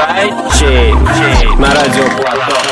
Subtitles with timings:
[0.00, 0.94] сайте
[1.58, 2.70] на радио Платон.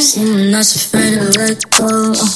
[0.00, 2.29] Someone afraid to let go.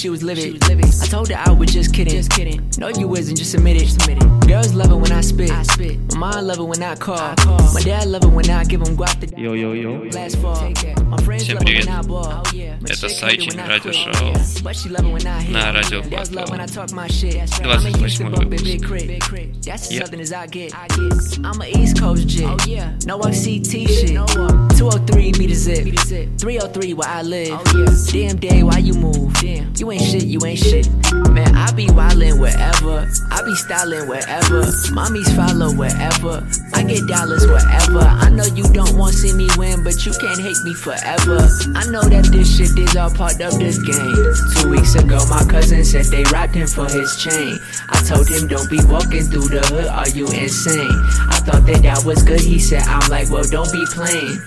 [0.00, 0.56] she was living.
[0.62, 1.49] I told her I
[6.80, 7.16] when I call.
[7.74, 10.00] My dad love it when I give him guap Yo, yo, yo.
[11.38, 11.86] Всем привет.
[12.88, 14.34] Это Сайчин радиошоу
[15.50, 16.58] на радио Платон.
[17.62, 19.80] 28 выпуск.
[36.74, 38.00] I get dollars wherever.
[38.00, 41.48] I know you don't want to see me win, but you can't hate me forever.
[41.74, 44.16] I know that this shit is all part of this game.
[44.56, 47.58] Two weeks ago, my cousin said they robbed him for his chain.
[47.88, 50.90] I told him, don't be walking through the hood, are you insane?
[51.30, 54.40] I thought that that was good, he said, I'm like, well, don't be playing.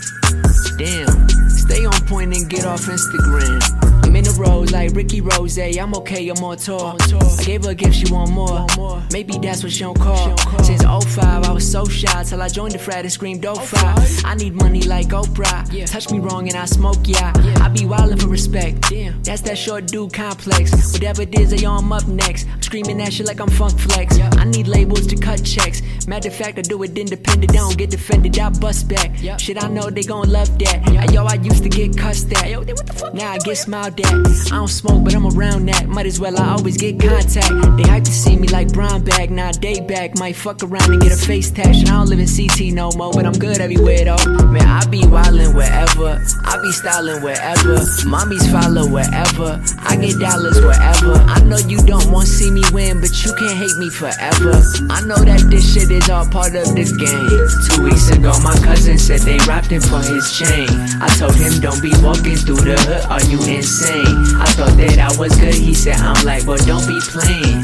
[0.78, 4.03] Damn, stay on point and get off Instagram.
[4.24, 5.58] I'm in the road like Ricky Rose.
[5.58, 6.96] I'm okay, I'm on tour.
[6.96, 8.66] I gave her a gift, she want more.
[9.12, 10.38] Maybe that's what she don't call.
[10.64, 14.26] Since 05, I was so shy till I joined the frat and screamed 05.
[14.26, 15.66] I need money like Oprah.
[15.92, 17.34] Touch me wrong and I smoke, yeah.
[17.62, 18.94] I be wildin' for respect.
[19.24, 20.94] That's that short dude complex.
[20.94, 22.48] Whatever it is, they on up next.
[22.48, 24.20] I'm screaming that shit like I'm Funk Flex.
[24.20, 25.82] I need labels to cut checks.
[26.08, 27.52] Matter of fact, I do it independent.
[27.52, 29.18] I don't get defended, I bust back.
[29.40, 31.12] Shit, I know they gon' love that.
[31.12, 32.50] Yo, I used to get cussed at.
[32.50, 33.14] Yo, what the fuck?
[33.14, 34.13] Now I get smiled at.
[34.14, 35.88] I don't smoke, but I'm around that.
[35.88, 37.50] Might as well, I always get contact.
[37.78, 39.32] They hype to see me like brown bag.
[39.32, 40.18] Now day back.
[40.18, 41.82] Might fuck around and get a face tash.
[41.82, 44.26] And I don't live in CT no more, but I'm good everywhere though.
[44.54, 46.22] Man, I be wildin' wherever.
[46.46, 47.76] I be styling wherever.
[48.06, 49.62] Mommies follow wherever.
[49.80, 51.14] I get dollars wherever.
[51.26, 54.62] I know you don't want to see me win, but you can't hate me forever.
[54.90, 57.50] I know that this shit is all part of the game.
[57.70, 60.70] Two weeks ago, my cousin said they robbed him for his chain.
[61.02, 64.03] I told him, don't be walking through the hood, are you insane?
[64.06, 67.64] I thought that I was good, he said, I'm like, well, don't be playing.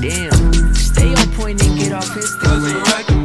[0.00, 3.15] Damn, stay on point and get off Instagram.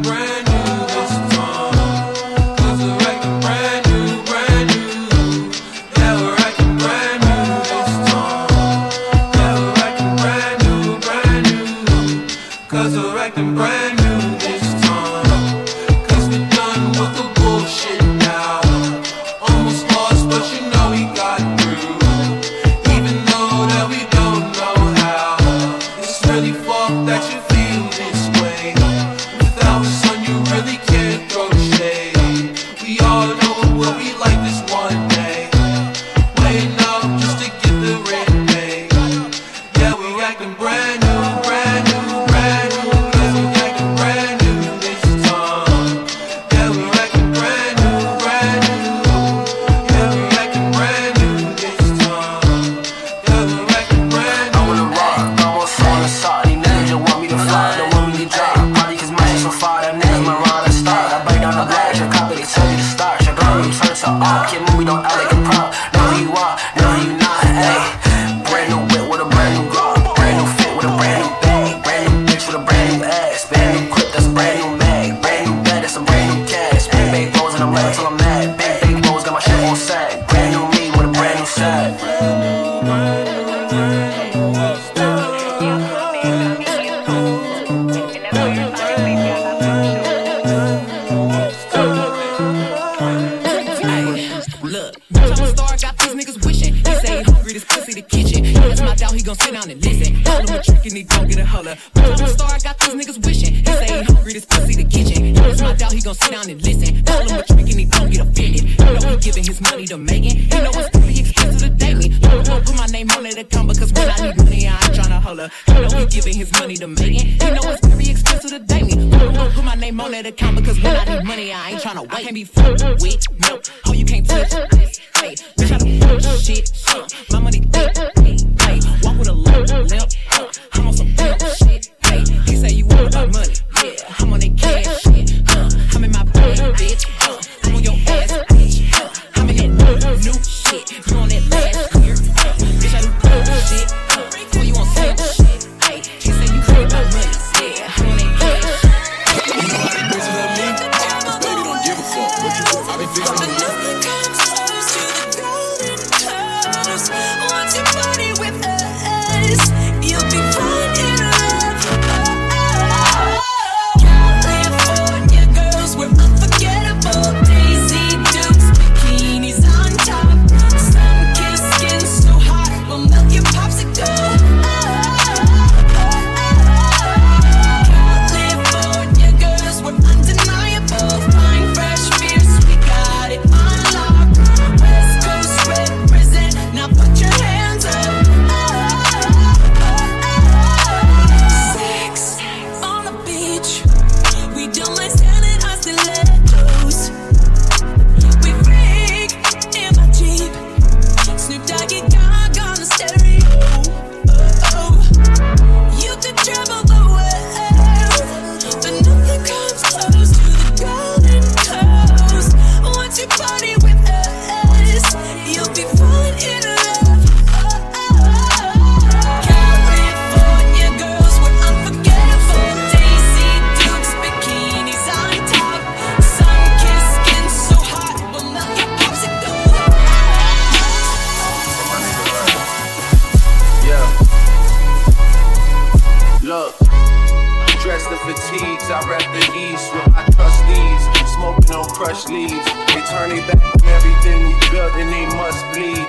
[242.01, 242.65] Crushed leaves.
[242.89, 246.01] They turn their back on everything we built and they must bleed.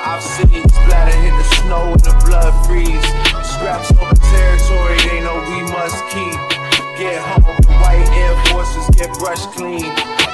[0.00, 3.04] I've seen splatter hit the snow and the blood freeze.
[3.44, 6.32] Scraps over territory they know we must keep.
[6.96, 9.84] Get home, the white Air Forces get brushed clean.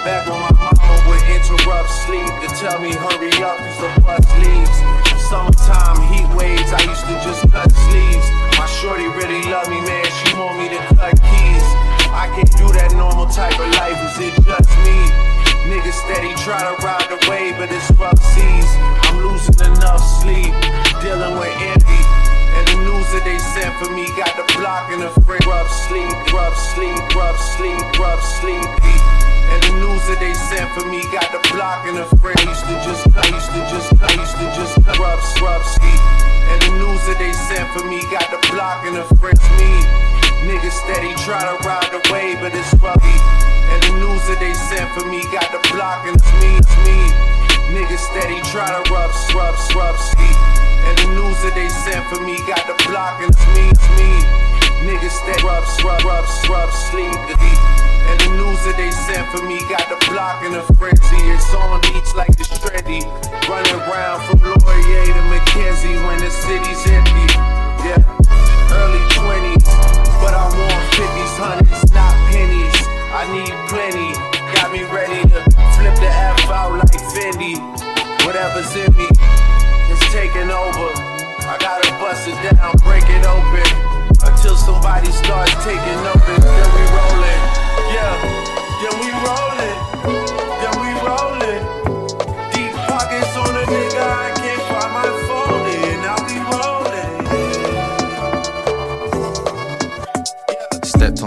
[0.06, 4.26] Back when my mama would interrupt sleep to tell me hurry up cause the bus
[4.38, 4.78] leaves.
[5.26, 8.26] Summertime heat waves, I used to just cut sleeves.
[8.54, 11.79] My shorty really love me, man, she want me to cut keys.
[12.20, 14.92] I can't do that normal type of life, is it just me?
[15.72, 18.68] Niggas steady try to ride the wave, but it's rough seas.
[19.08, 20.52] I'm losing enough sleep,
[21.00, 22.02] dealing with envy.
[22.60, 25.40] And the news that they sent for me got the block in the frame.
[25.48, 28.96] Rough sleep, rough sleep, rough sleep, rough sleepy.
[29.56, 32.36] And the news that they sent for me got the block in the frame.
[32.36, 36.02] I used to just, I used to just, I used to just rough, rough sleep.
[36.52, 39.40] And the news that they sent for me got the block in the frame.
[39.56, 39.72] Me,
[40.46, 43.16] niggas steady try to ride wave, but it's roughy.
[43.70, 46.76] And the news that they sent for me got the block and it's me, it's
[46.82, 46.98] me.
[47.70, 50.38] Niggas steady try to rub, rub, rub, sleep.
[50.90, 53.88] And the news that they sent for me got the block and it's me, it's
[53.94, 54.10] me.
[54.82, 57.14] Niggas steady rub, rub, rub, rub, sleep.
[58.10, 61.20] And the news that they sent for me got the block in a frenzy.
[61.30, 63.06] It's on each like the trendy.
[63.46, 67.28] Running around from Laurier to Mackenzie when the city's empty.
[67.86, 68.02] Yeah,
[68.74, 69.59] early 20s.
[70.20, 72.76] But I want 50s, hundreds, not pennies.
[73.16, 74.12] I need plenty.
[74.54, 75.40] Got me ready to
[75.74, 77.56] flip the F out like Fendi.
[78.24, 79.08] Whatever's in me
[79.90, 80.88] is taking over.
[81.48, 83.66] I gotta bust it down, break it open.
[84.22, 86.44] Until somebody starts taking notice.
[86.44, 87.40] Then we rollin'.
[87.90, 88.12] Yeah,
[88.84, 89.69] then we rollin'.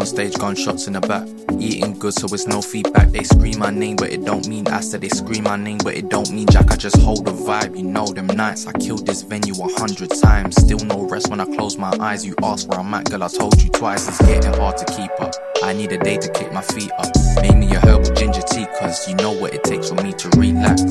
[0.03, 1.25] On stage, gunshots in the back.
[1.59, 3.07] Eating good, so it's no feedback.
[3.09, 5.95] They scream my name, but it don't mean I said they scream my name, but
[5.95, 6.71] it don't mean Jack.
[6.71, 8.67] I just hold the vibe, you know them nights.
[8.67, 10.57] I killed this venue a hundred times.
[10.61, 12.25] Still no rest when I close my eyes.
[12.25, 13.23] You ask where I'm at, girl.
[13.23, 14.07] I told you twice.
[14.09, 15.33] It's getting hard to keep up.
[15.63, 17.07] I need a day to kick my feet up.
[17.41, 20.29] Make me a herbal ginger tea, cause you know what it takes for me to
[20.37, 20.81] relax.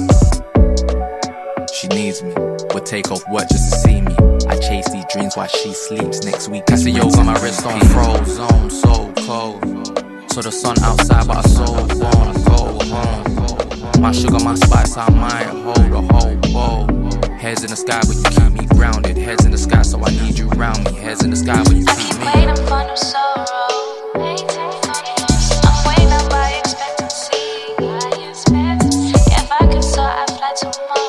[1.83, 2.33] She needs me.
[2.75, 4.15] Would take off work just to see me.
[4.47, 6.25] I chase these dreams while she sleeps.
[6.25, 9.65] Next week, I see yoga, my wrist on frozen, so cold.
[10.31, 14.01] So the sun outside, but I so won't go home.
[14.01, 17.31] My sugar, my spice, I might hold a whole bowl.
[17.33, 19.17] Heads in the sky, but you keep me grounded.
[19.17, 20.93] Heads in the sky, so I need you around me.
[21.01, 22.27] Heads in the sky, but you keep me.
[22.29, 23.73] I'm waiting for no sorrow.
[30.55, 31.02] I'm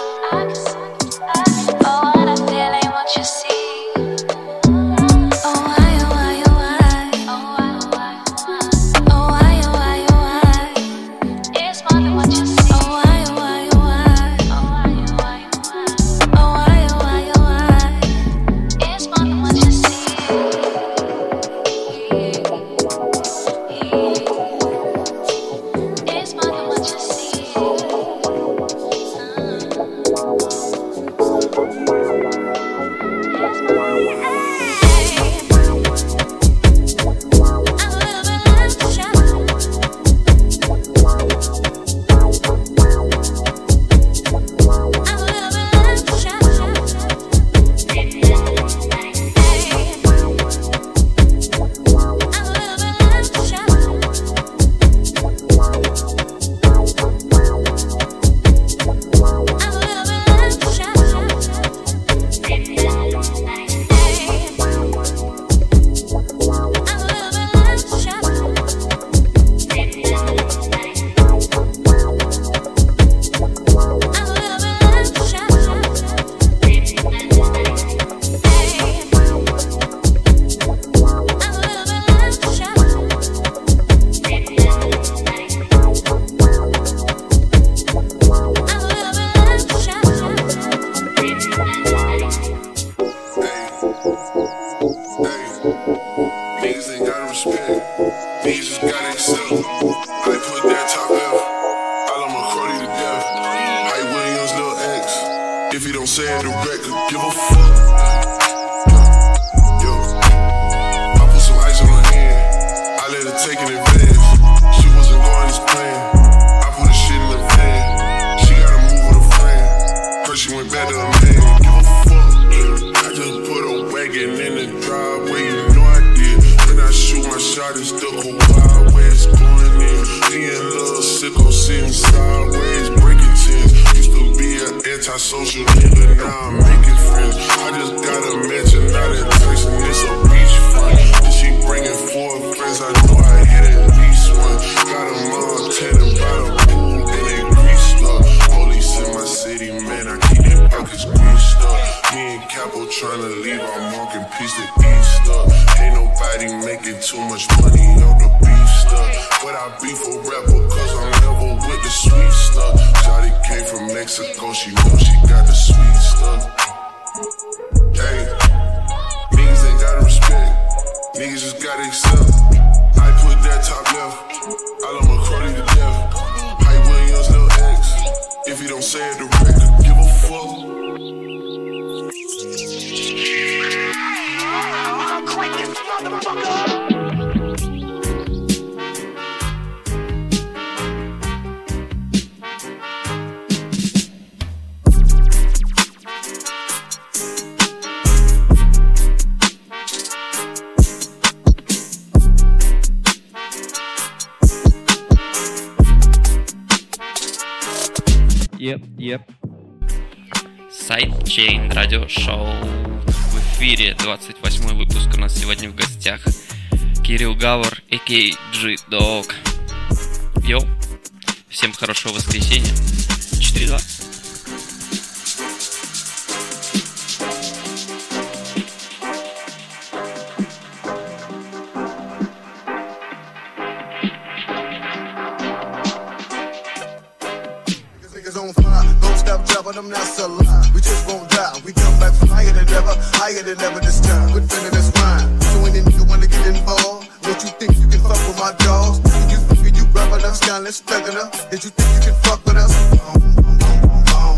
[238.81, 240.71] niggas don't stop dropping that's a lie.
[240.73, 244.01] We just won't die, we come back from higher than ever, higher than ever this
[244.01, 244.31] time.
[244.31, 245.41] Quit feeling this rhyme.
[245.53, 248.99] So any nigga wanna get involved, don't you think you can fuck with my dogs?
[248.99, 251.31] Did you think you rubbing us, scandalous, thugging up?
[251.51, 252.73] Did you think you can fuck with us?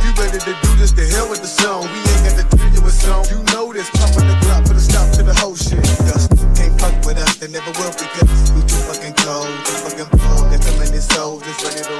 [0.03, 1.87] You ready to do this, the hell with the song.
[1.91, 3.25] We ain't got to tell you song.
[3.29, 5.85] You know this, pumping the clock, put a stop to the whole shit.
[6.09, 10.09] Yes, can't fuck with us, they never will because we too fucking cold, too fucking
[10.17, 10.45] bold.
[10.49, 11.94] There's so many souls just ready to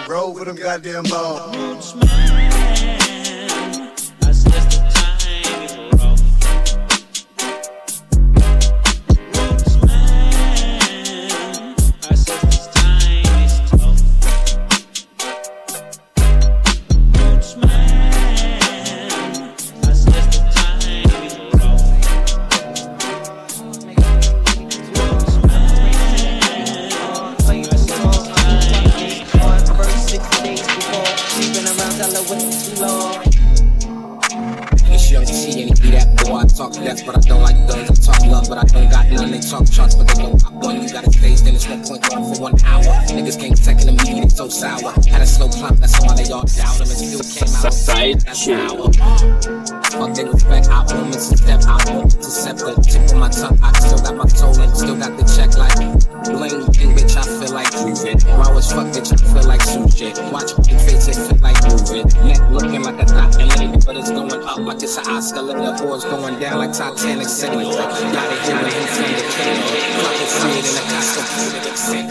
[0.46, 1.96] with them goddamn balls.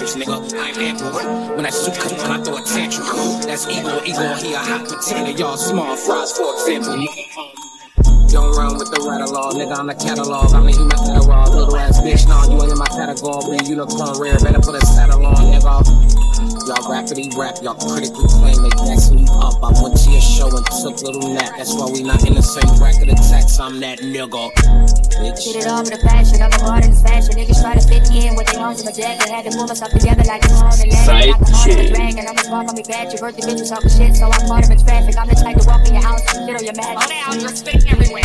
[0.05, 0.53] Eccentric nigga.
[0.59, 1.57] I'm ample.
[1.57, 1.65] When
[1.97, 3.07] comes on, I throw a tantrum.
[3.43, 5.37] That's Igor, Igor, he a hot potato.
[5.39, 7.54] Y'all small fries, for example.
[8.35, 9.79] Don't run with the rattle law, nigga.
[9.79, 10.51] I'm the catalog.
[10.59, 11.47] I'm the human raw.
[11.47, 13.63] Little ass bitch, nah, you ain't in my category.
[13.63, 16.35] Unicorn rare, better put a saddle on, nigga.
[16.67, 19.63] Y'all rappity rap, y'all critically claim they gassing you up.
[19.63, 21.55] I went to your show and took little nap.
[21.61, 23.61] That's why we not in the same bracket of tax.
[23.61, 24.51] I'm that nigga.
[25.15, 25.55] Bitch.
[25.55, 27.39] Get it off with the fashion, I'm a part of this fashion.
[27.39, 29.31] Niggas try to fit me in with their arms in my jacket.
[29.31, 31.07] Had to pull myself together like I'm on the land.
[31.07, 31.79] Like I'm on chick.
[31.79, 32.27] the dragon.
[32.27, 33.15] I'm a small from me bad.
[33.15, 35.15] Your birthday bitches talking shit, so I'm part of its traffic.
[35.15, 36.99] I'm the type to walk in your house and shit on your mat.
[36.99, 38.24] Oh, down, you're spitting everywhere.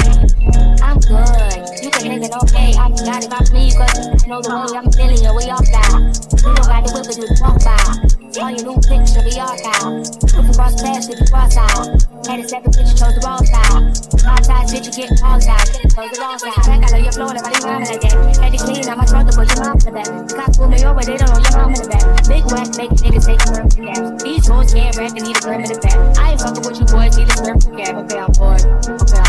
[0.82, 1.84] I'm good.
[1.84, 2.74] You can hang it okay.
[2.76, 5.32] I got it by me, cause I know the way I'm feeling you.
[5.36, 6.12] We all die.
[6.40, 8.10] We don't got the whip, we just walk by.
[8.40, 10.06] On your new picture, we all die.
[10.06, 12.10] If you cross paths, if you cross out.
[12.30, 13.90] Had a second you chose the wrong side.
[14.22, 15.66] Five times, bitch, you get all side.
[15.90, 16.54] Chose the wrong side.
[16.62, 18.14] Back out of your floor, nobody rhyming like that.
[18.38, 20.06] Had to clean out my throat to put your mom in the.
[20.38, 22.06] Cops pull me over, they don't know your mom in the back.
[22.30, 24.22] Big whack, make niggas take a from naps.
[24.22, 25.98] These hoes can't rap and need a grim in the back.
[26.22, 27.98] I ain't fucking with you boys, need a sperm from cap.
[28.06, 28.62] Okay, I'm bored.
[28.62, 29.29] Okay, I'm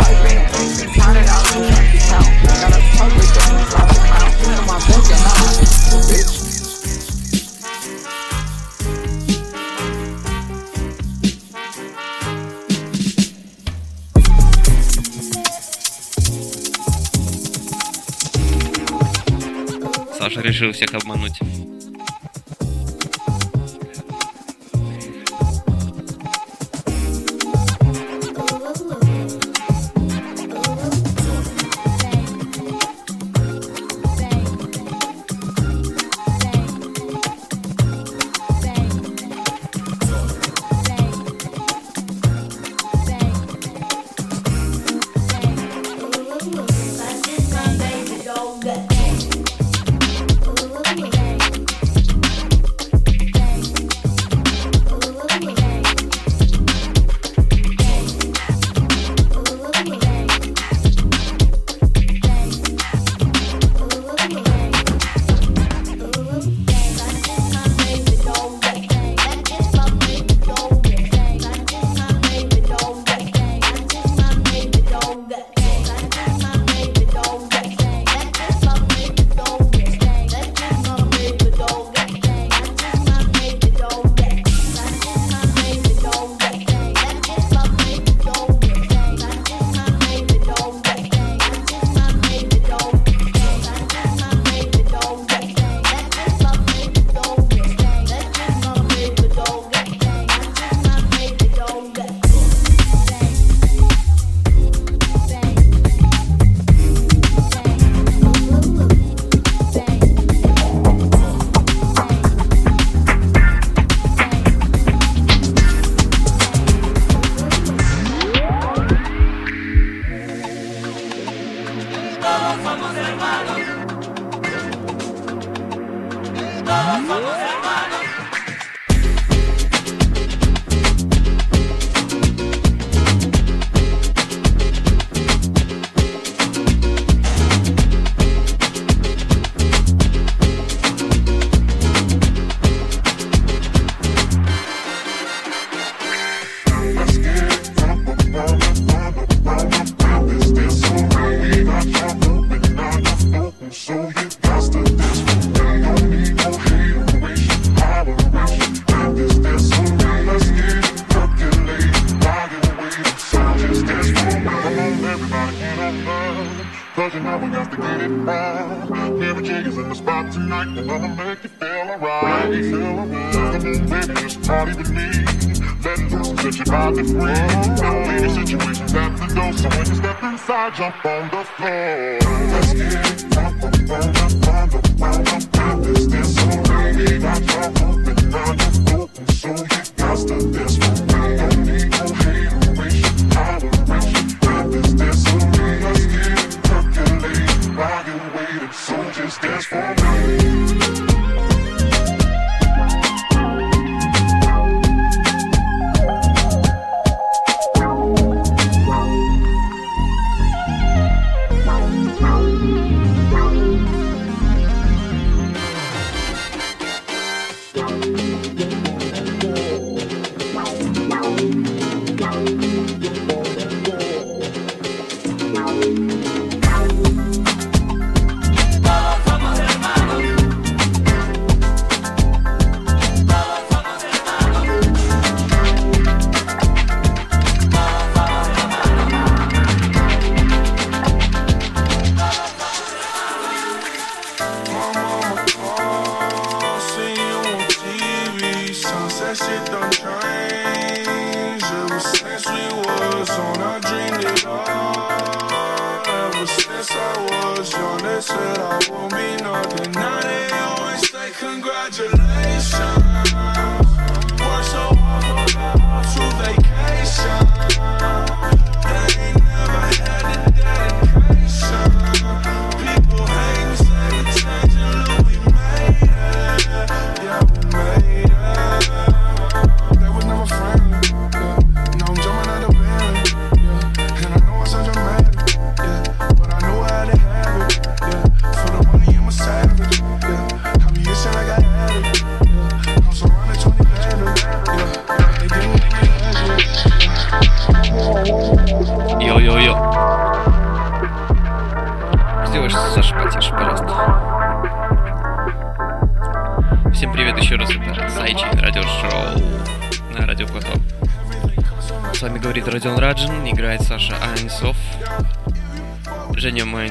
[20.33, 21.39] Саша решил всех обмануть.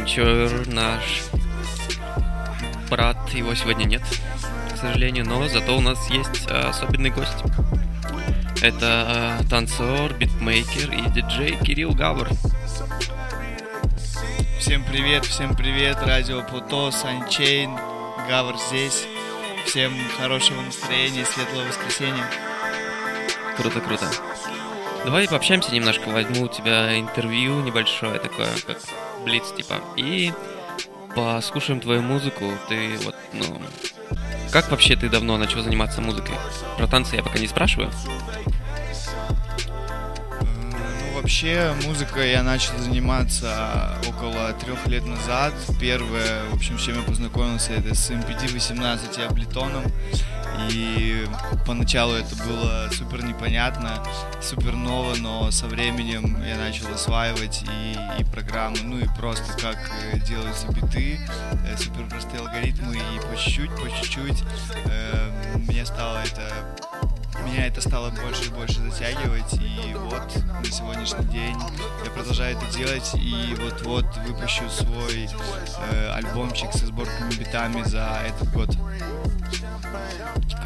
[0.01, 1.25] Манчер, наш
[2.89, 4.01] брат, его сегодня нет,
[4.73, 7.45] к сожалению, но зато у нас есть э, особенный гость.
[8.63, 12.31] Это э, танцор, битмейкер и диджей Кирилл Гавр.
[14.59, 17.77] Всем привет, всем привет, радио Плуто, Санчейн,
[18.27, 19.07] Гавр здесь.
[19.67, 22.25] Всем хорошего настроения, светлого воскресенья.
[23.59, 24.11] Круто, круто.
[25.05, 28.79] Давай пообщаемся немножко, возьму у тебя интервью небольшое такое, как
[29.31, 30.33] блиц типа, и
[31.15, 32.45] послушаем твою музыку.
[32.69, 33.63] Ты вот, ну,
[34.51, 36.35] как вообще ты давно начал заниматься музыкой?
[36.77, 37.91] Про танцы я пока не спрашиваю.
[40.43, 45.55] Ну, вообще, музыкой я начал заниматься около трех лет назад.
[45.81, 49.85] Первое, в общем, с чем я познакомился, это с MPD-18 и Аблетоном.
[50.71, 51.27] И
[51.67, 54.03] поначалу это было супер непонятно,
[54.41, 59.77] супер ново, но со временем я начал осваивать и, и программы, ну и просто как
[60.13, 61.19] э, делаются биты,
[61.67, 64.43] э, супер простые алгоритмы, и по чуть-чуть, по чуть-чуть
[64.87, 66.53] э, мне стало это
[67.45, 71.57] меня это стало больше и больше затягивать, и вот на сегодняшний день
[72.05, 75.29] я продолжаю это делать, и вот-вот выпущу свой
[75.91, 78.71] э, альбомчик со сборками битами за этот год.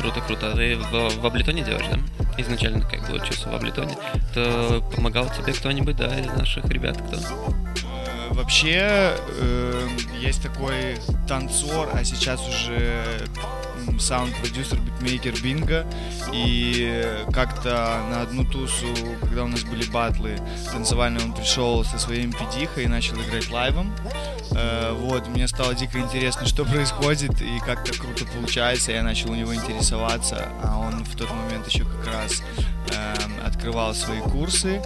[0.04, 0.52] Круто, круто.
[0.54, 1.98] Ты в, в Аблетоне делаешь, да?
[2.36, 3.96] Изначально как бы учился в Аблетоне.
[4.34, 7.16] То помогал тебе кто-нибудь, да, из наших ребят, кто?
[7.16, 9.88] Э, Вообще э,
[10.20, 13.02] есть такой танцор, а сейчас уже
[13.94, 15.86] м, саунд-продюсер, битмейкер Бинго.
[16.32, 18.86] И как-то на одну тусу,
[19.20, 20.38] когда у нас были батлы
[20.72, 23.92] танцевальные, он пришел со своим пидихой и начал играть лайвом.
[24.52, 28.92] Э, вот, мне стало дико интересно, что происходит и как так круто получается.
[28.92, 32.42] Я начал у него интересоваться, а он в тот момент еще как раз
[32.92, 34.82] эм, открывал свои курсы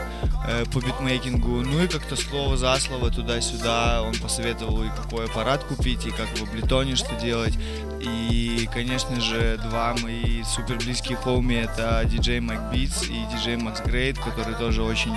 [0.46, 1.48] э, по битмейкингу.
[1.48, 6.28] Ну и как-то слово за слово туда-сюда он посоветовал и какой аппарат купить, и как
[6.38, 7.58] в Аблетоне что делать.
[8.00, 12.40] И, конечно же, два мои супер близкие хоуми это диджей
[12.72, 15.14] Битс и диджей Макс Грейт, которые тоже очень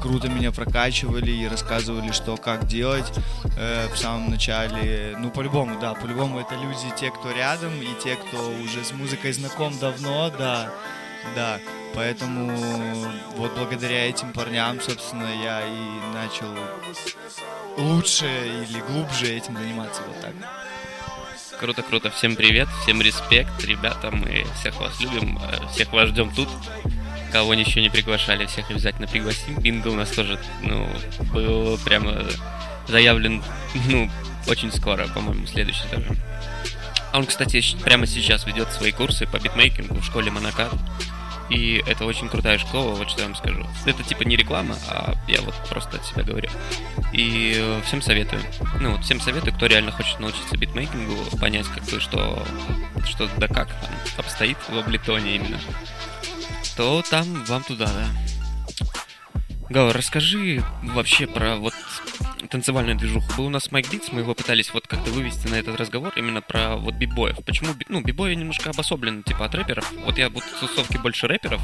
[0.00, 3.10] круто меня прокачивали и рассказывали, что как делать
[3.58, 5.16] э, в самом начале.
[5.18, 9.32] Ну, по-любому, да, по-любому это люди, те, кто рядом, и те, кто уже с музыкой
[9.32, 10.70] знаком давно, да,
[11.34, 11.58] да.
[11.94, 12.56] Поэтому
[13.36, 16.54] вот благодаря этим парням, собственно, я и начал
[17.76, 20.34] лучше или глубже этим заниматься вот так.
[21.60, 22.10] Круто, круто.
[22.10, 26.48] Всем привет, всем респект, ребята, мы всех вас любим, э, всех вас ждем тут.
[27.32, 29.60] Кого еще не приглашали, всех обязательно пригласим.
[29.60, 30.88] Бинго у нас тоже, ну,
[31.34, 32.24] был прямо
[32.88, 33.42] заявлен,
[33.88, 34.10] ну,
[34.48, 35.84] очень скоро, по-моему, следующий.
[37.12, 40.72] А он, кстати, прямо сейчас ведет свои курсы по битмейкингу в школе Монакат.
[41.50, 43.66] И это очень крутая школа, вот что я вам скажу.
[43.84, 46.48] Это типа не реклама, а я вот просто от себя говорю.
[47.12, 48.40] И э, всем советую.
[48.80, 52.46] Ну вот всем советую, кто реально хочет научиться битмейкингу, понять как бы, что,
[53.04, 55.60] что да как там обстоит в Аблетоне именно.
[56.76, 58.06] То там вам туда, да.
[59.70, 61.72] Гава, расскажи вообще про вот
[62.48, 63.32] танцевальную движуху.
[63.36, 66.42] Был у нас Майк Битс, мы его пытались вот как-то вывести на этот разговор именно
[66.42, 67.36] про вот бибоев.
[67.44, 69.92] Почему, ну, бибои немножко обособлены, типа, от рэперов.
[70.04, 71.62] Вот я вот в тусовке больше рэперов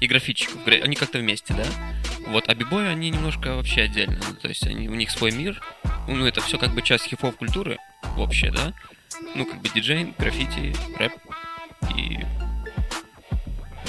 [0.00, 1.64] и графитчиков, гра- они как-то вместе, да?
[2.28, 4.20] Вот, а бибои, они немножко вообще отдельно.
[4.40, 5.60] То есть они, у них свой мир.
[6.06, 7.78] Ну, это все как бы часть хип-хоп культуры
[8.16, 8.72] вообще, да?
[9.34, 11.12] Ну, как бы диджей, граффити, рэп
[11.96, 12.20] и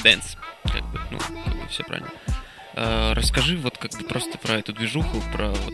[0.01, 0.37] dance.
[0.63, 2.09] Как бы, ну, как бы все правильно.
[2.75, 5.73] Э, расскажи вот как бы просто про эту движуху, про вот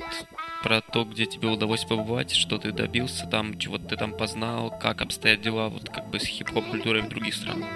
[0.63, 5.03] про то, где тебе удалось побывать, что ты добился там, чего ты там познал, как
[5.03, 7.67] обстоят дела вот как бы с хип-хоп культурой в других странах.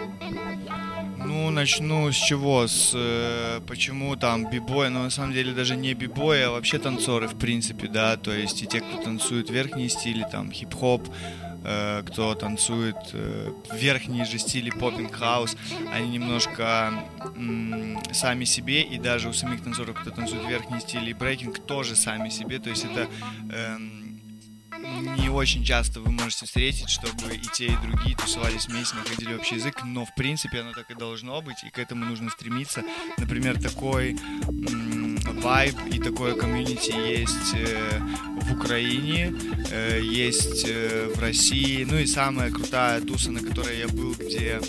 [1.24, 2.66] Ну, начну с чего?
[2.66, 7.28] С э, почему там b-boy, но на самом деле даже не b-boy, а вообще танцоры,
[7.28, 11.08] в принципе, да, то есть и те, кто танцует верхние стили, там, хип-хоп,
[11.62, 15.56] кто танцует э, верхние же стили popping, хаус,
[15.94, 16.94] они немножко
[18.14, 22.30] сами себе, и даже у самих танцоров, кто танцует верхние стили и брейкинг, тоже сами
[22.30, 23.08] себе, то есть это
[23.52, 24.09] эм,
[25.18, 29.56] не очень часто вы можете встретить, чтобы и те, и другие тусовались вместе, находили общий
[29.56, 32.84] язык, но в принципе оно так и должно быть, и к этому нужно стремиться.
[33.18, 34.18] Например, такой
[35.42, 38.00] вайб и такое комьюнити есть э,
[38.42, 39.34] в Украине,
[39.72, 44.60] э, есть э, в России, ну и самая крутая туса, на которой я был, где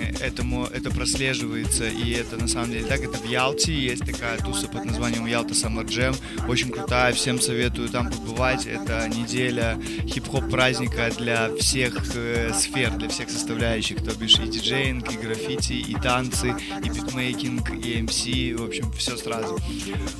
[0.00, 4.68] этому это прослеживается, и это на самом деле так, это в Ялте есть такая туса
[4.68, 6.16] под названием Ялта Summer Jam,
[6.48, 13.08] очень крутая, всем советую там побывать, это неделя хип-хоп праздника для всех э, сфер, для
[13.08, 18.22] всех составляющих, то бишь и диджеинг, и граффити, и танцы, и битмейкинг, и МС,
[18.58, 19.58] в общем, все сразу.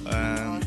[0.07, 0.61] Эм,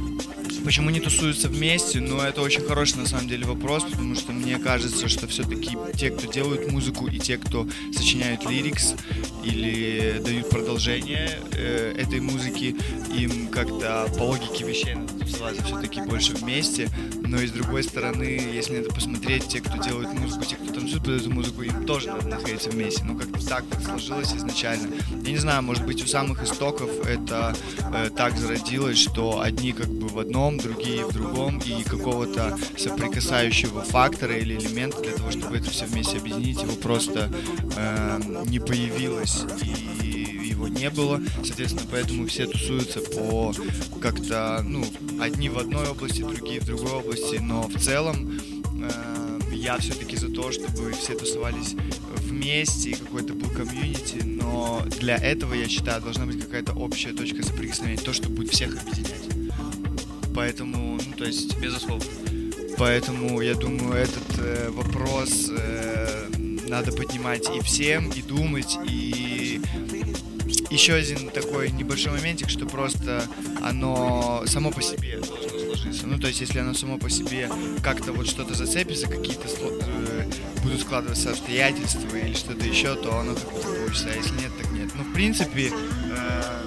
[0.65, 1.99] Почему не тусуются вместе?
[1.99, 6.10] Ну, это очень хороший, на самом деле, вопрос, потому что мне кажется, что все-таки те,
[6.10, 8.95] кто делают музыку, и те, кто сочиняют лирикс
[9.43, 12.75] или дают продолжение э, этой музыки,
[13.15, 16.89] им как-то по логике вещей надо тусоваться все-таки больше вместе.
[17.21, 21.04] Но и с другой стороны, если это посмотреть, те, кто делают музыку, те, кто танцует
[21.04, 23.04] под эту музыку, им тоже надо находиться вместе.
[23.04, 24.93] Ну, как-то так так сложилось изначально.
[25.23, 27.56] Я не знаю, может быть, у самых истоков это
[27.93, 33.82] э, так зародилось, что одни как бы в одном, другие в другом, и какого-то соприкасающего
[33.82, 37.32] фактора или элемента для того, чтобы это все вместе объединить, его просто
[37.76, 39.44] э, не появилось.
[39.63, 43.54] И его не было, соответственно, поэтому все тусуются по
[44.02, 44.86] как-то, ну,
[45.20, 48.39] одни в одной области, другие в другой области, но в целом
[48.82, 51.76] э, я все-таки за то, чтобы все тусовались
[52.18, 58.02] вместе, какой-то был комьюнити, но для этого, я считаю, должна быть какая-то общая точка соприкосновения,
[58.02, 59.35] то, что будет всех объединять.
[60.36, 61.58] Поэтому, ну, то есть...
[61.58, 62.06] Безусловно.
[62.78, 66.28] Поэтому, я думаю, этот э, вопрос э,
[66.67, 69.62] надо поднимать и всем, и думать, и
[70.69, 73.24] еще один такой небольшой моментик, что просто
[73.63, 76.06] оно само по себе должно сложиться.
[76.06, 77.50] Ну, то есть, если оно само по себе
[77.82, 80.26] как-то вот что-то зацепится, какие-то э,
[80.63, 84.89] будут складываться обстоятельства или что-то еще, то оно как-то получится, а если нет, так нет.
[84.95, 86.64] Ну, в принципе, э,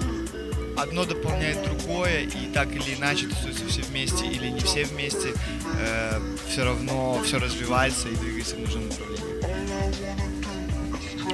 [0.81, 5.33] одно дополняет другое, и так или иначе тусуются все вместе или не все вместе,
[5.79, 9.19] э, все равно все развивается и двигается в нужном направлении.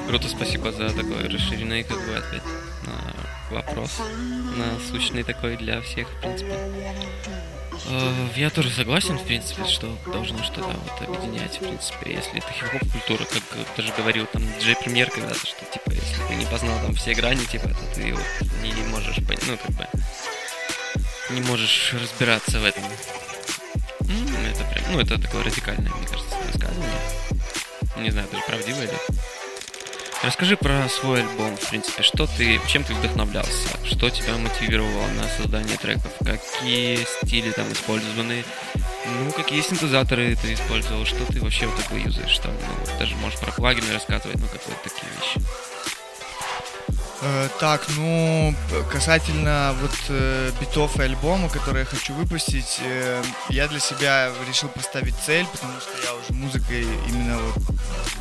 [0.08, 2.44] Круто, спасибо за такой расширенный как бы ответ
[2.86, 4.02] на вопрос.
[4.58, 6.54] Насущный такой для всех, в принципе.
[7.88, 12.52] Э, Я тоже согласен, в принципе, что должно что-то вот объединять, в принципе, если это
[12.52, 13.44] хип-хоп культура, как
[13.78, 17.44] даже говорил там Джей Премьер когда-то, что типа, если ты не познал там все грани,
[17.46, 18.24] типа, то ты вот
[18.64, 19.88] не можешь понять, ну, как бы,
[21.32, 22.84] не можешь разбираться в этом.
[24.02, 27.00] М, Это прям, ну, это такое радикальное, мне кажется, высказывание.
[27.98, 28.94] Не знаю, даже правдиво или
[30.26, 35.24] Расскажи про свой альбом, в принципе, что ты, чем ты вдохновлялся, что тебя мотивировало на
[35.38, 38.44] создание треков, какие стили там использованы,
[39.06, 43.40] ну, какие синтезаторы ты использовал, что ты вообще вот такое юзаешь, там, ну, даже можешь
[43.40, 45.48] про плагины рассказывать, ну, какие-то такие вещи.
[47.28, 48.54] Э, так, ну,
[48.92, 54.70] касательно вот э, битов и альбома, который я хочу выпустить, э, я для себя решил
[54.70, 57.64] поставить цель, потому что я уже музыкой, именно вот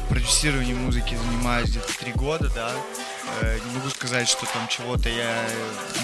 [0.08, 2.72] продюсированием музыки занимаюсь где-то три года, да.
[3.42, 5.44] Э, не могу сказать, что там чего-то я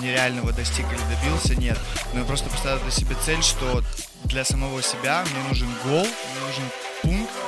[0.03, 1.79] нереального достиг или добился, нет.
[2.13, 3.83] Но я просто поставил для себя цель, что
[4.25, 6.65] для самого себя мне нужен гол, мне нужен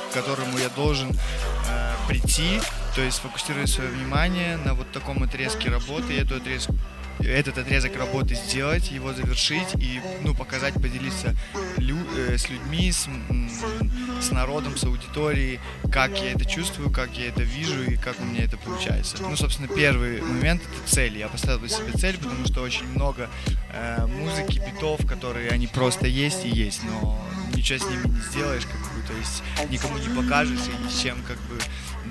[0.09, 2.61] к которому я должен э, прийти,
[2.95, 6.69] то есть фокусировать свое внимание на вот таком отрезке работы, и эту отрез-
[7.19, 11.35] этот отрезок работы сделать, его завершить и ну, показать, поделиться
[11.77, 13.07] лю- э, с людьми, с,
[14.21, 15.59] с народом, с аудиторией,
[15.91, 19.17] как я это чувствую, как я это вижу и как у меня это получается.
[19.21, 21.17] Ну, собственно, первый момент— это цель.
[21.17, 23.29] Я поставил себя цель, потому что очень много
[23.71, 27.23] э, музыки, битов, которые они просто есть и есть, но
[27.55, 31.01] ничего с ними не сделаешь, как бы, то есть никому не покажешь и ни с
[31.01, 31.57] чем как бы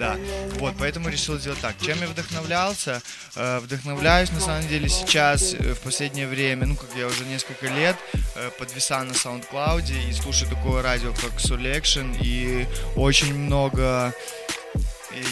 [0.03, 0.17] да,
[0.59, 1.77] вот, поэтому решил сделать так.
[1.81, 3.01] Чем я вдохновлялся?
[3.37, 7.69] Э, вдохновляюсь, на самом деле, сейчас, э, в последнее время, ну, как я уже несколько
[7.69, 7.95] лет,
[8.35, 14.13] э, подвисаю на SoundCloud и слушаю такое радио, как Selection, и очень много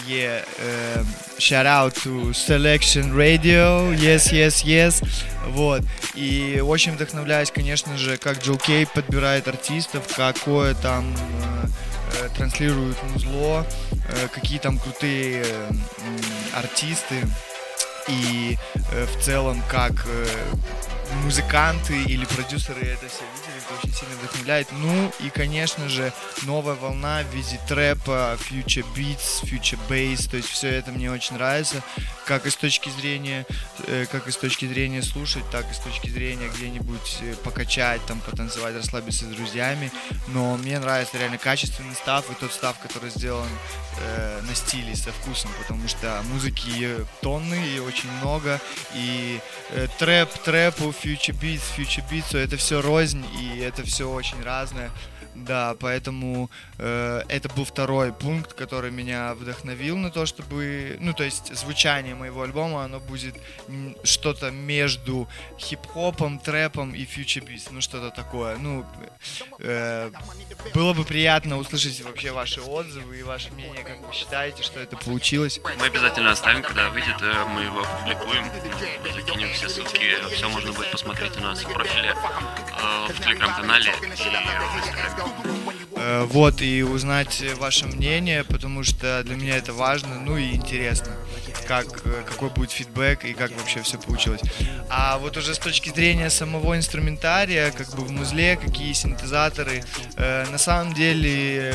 [0.06, 0.44] Yeah,
[1.38, 5.02] shout out to Selection Radio, yes, yes, yes,
[5.46, 5.82] вот,
[6.14, 11.16] и очень вдохновляюсь, конечно же, как Джо Кей подбирает артистов, какое там
[12.20, 13.66] э, транслирует музло,
[14.08, 15.70] э, какие там крутые э,
[16.54, 17.26] артисты,
[18.08, 18.58] и
[18.92, 20.26] э, в целом как э,
[21.22, 24.68] музыканты или продюсеры это все видели, это очень сильно вдохновляет.
[24.72, 30.48] Ну и, конечно же, новая волна в виде трэпа, future beats, future bass, то есть
[30.48, 31.82] все это мне очень нравится,
[32.24, 33.46] как и с точки зрения,
[33.86, 38.04] э, как и с точки зрения слушать, так и с точки зрения где-нибудь э, покачать,
[38.06, 39.90] там, потанцевать, расслабиться с друзьями.
[40.28, 43.48] Но мне нравится реально качественный став и тот став, который сделан
[44.00, 48.60] э, на стиле, со вкусом, потому что музыки тонны и очень много,
[48.94, 49.40] и
[49.70, 54.90] э, трэп, трэпу, future beats, future beats, это все рознь, и это все очень разное.
[55.34, 61.24] Да, поэтому э, это был второй пункт, который меня вдохновил на то, чтобы, ну, то
[61.24, 63.36] есть звучание моего альбома, оно будет
[64.02, 65.28] что-то между
[65.58, 68.56] хип-хопом, трэпом и beats, ну, что-то такое.
[68.56, 68.84] Ну,
[69.60, 70.10] э,
[70.74, 74.96] было бы приятно услышать вообще ваши отзывы и ваше мнение, как вы считаете, что это
[74.96, 75.60] получилось.
[75.78, 78.50] Мы обязательно оставим, когда выйдет, э, мы его опубликуем,
[79.14, 82.14] закинем все ссылки, все можно будет посмотреть у нас в профиле.
[82.82, 85.19] э, в телеграм-канале и в инстаграме.
[85.96, 91.12] Э, Вот, и узнать ваше мнение, потому что для меня это важно, ну и интересно,
[91.68, 94.40] как, э, какой будет фидбэк и как вообще все получилось.
[94.88, 99.84] А вот уже с точки зрения самого инструментария, как бы в музле, какие синтезаторы,
[100.16, 101.74] э, на самом деле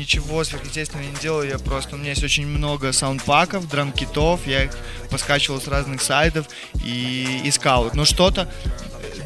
[0.00, 4.76] ничего сверхъестественного не делаю, я просто, у меня есть очень много саундпаков, драм-китов, я их
[5.10, 6.46] поскачивал с разных сайтов
[6.82, 7.90] и искал.
[7.94, 8.50] Но что-то,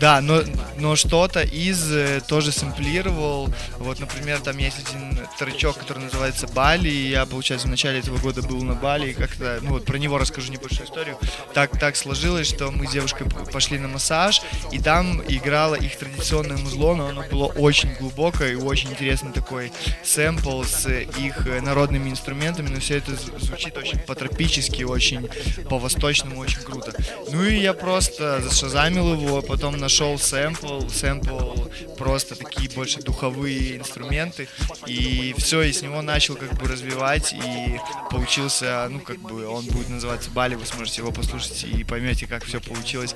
[0.00, 0.42] да, но,
[0.76, 3.48] но что-то из э, тоже сэмплировал.
[3.78, 6.88] Вот, например, там есть один тречок, который называется Бали.
[6.88, 9.10] И я, получается, в начале этого года был на Бали.
[9.10, 11.18] И как-то, ну вот про него расскажу небольшую историю.
[11.52, 16.56] Так, так сложилось, что мы с девушкой пошли на массаж, и там играло их традиционное
[16.56, 19.72] музло, но оно было очень глубокое и очень интересный такой
[20.02, 25.28] сэмпл с их э, народными инструментами, но все это зв- звучит очень по-тропически, очень
[25.68, 26.92] по-восточному, очень круто.
[27.30, 34.48] Ну и я просто зашазамил его, потом нашел сэмпл, сэмпл просто такие больше духовые инструменты,
[34.86, 37.78] и все, и с него начал как бы развивать, и
[38.10, 42.44] получился, ну как бы он будет называться Бали, вы сможете его послушать и поймете, как
[42.44, 43.14] все получилось.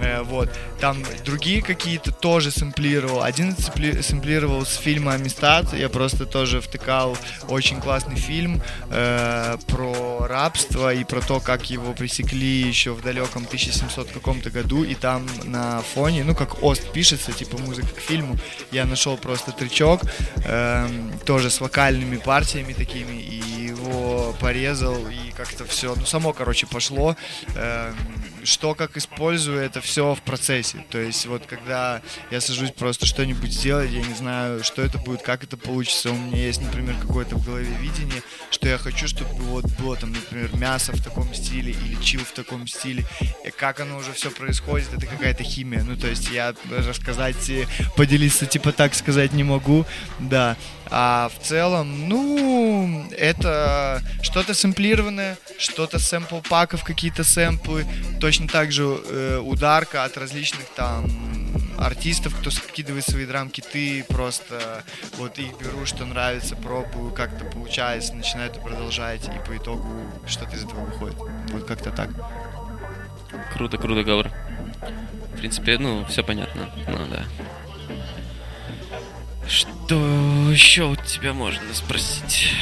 [0.00, 6.26] Э, вот, там другие какие-то тоже сэмплировал, один сэмпли- сэмплировал с фильма «Амистад», я просто
[6.26, 7.16] тоже втыкал
[7.48, 13.44] очень классный фильм э, про рабство и про то, как его пресекли еще в далеком
[13.46, 18.36] 1700 каком-то году, и там на фоне, ну как Ост пишется, типа музыка к фильму,
[18.72, 20.02] я нашел просто трючок,
[20.44, 26.66] эм, тоже с вокальными партиями такими, и его порезал, и как-то все, ну само, короче,
[26.66, 27.16] пошло.
[27.56, 27.94] Эм,
[28.50, 30.84] что как использую, это все в процессе.
[30.90, 35.22] То есть вот когда я сажусь просто что-нибудь сделать, я не знаю, что это будет,
[35.22, 36.10] как это получится.
[36.10, 40.12] У меня есть, например, какое-то в голове видение, что я хочу, чтобы вот было там,
[40.12, 43.04] например, мясо в таком стиле или чил в таком стиле.
[43.44, 45.84] И как оно уже все происходит, это какая-то химия.
[45.84, 47.36] Ну, то есть я рассказать,
[47.96, 49.86] поделиться, типа так сказать не могу,
[50.18, 50.56] да.
[50.92, 57.86] А в целом, ну, это что-то сэмплированное, что-то сэмпл паков, какие-то сэмплы,
[58.20, 61.10] точно так же э, ударка от различных там
[61.78, 64.84] артистов, кто скидывает свои драм-киты, просто
[65.16, 69.88] вот их беру, что нравится, пробую, как-то получается, начинаю это продолжать, и по итогу
[70.26, 71.16] что-то из этого выходит.
[71.16, 72.10] Вот как-то так.
[73.54, 74.30] Круто, круто, Гавр.
[75.34, 76.70] В принципе, ну, все понятно.
[76.86, 77.24] Ну, да.
[79.48, 79.96] Что
[80.50, 82.54] еще у тебя можно спросить?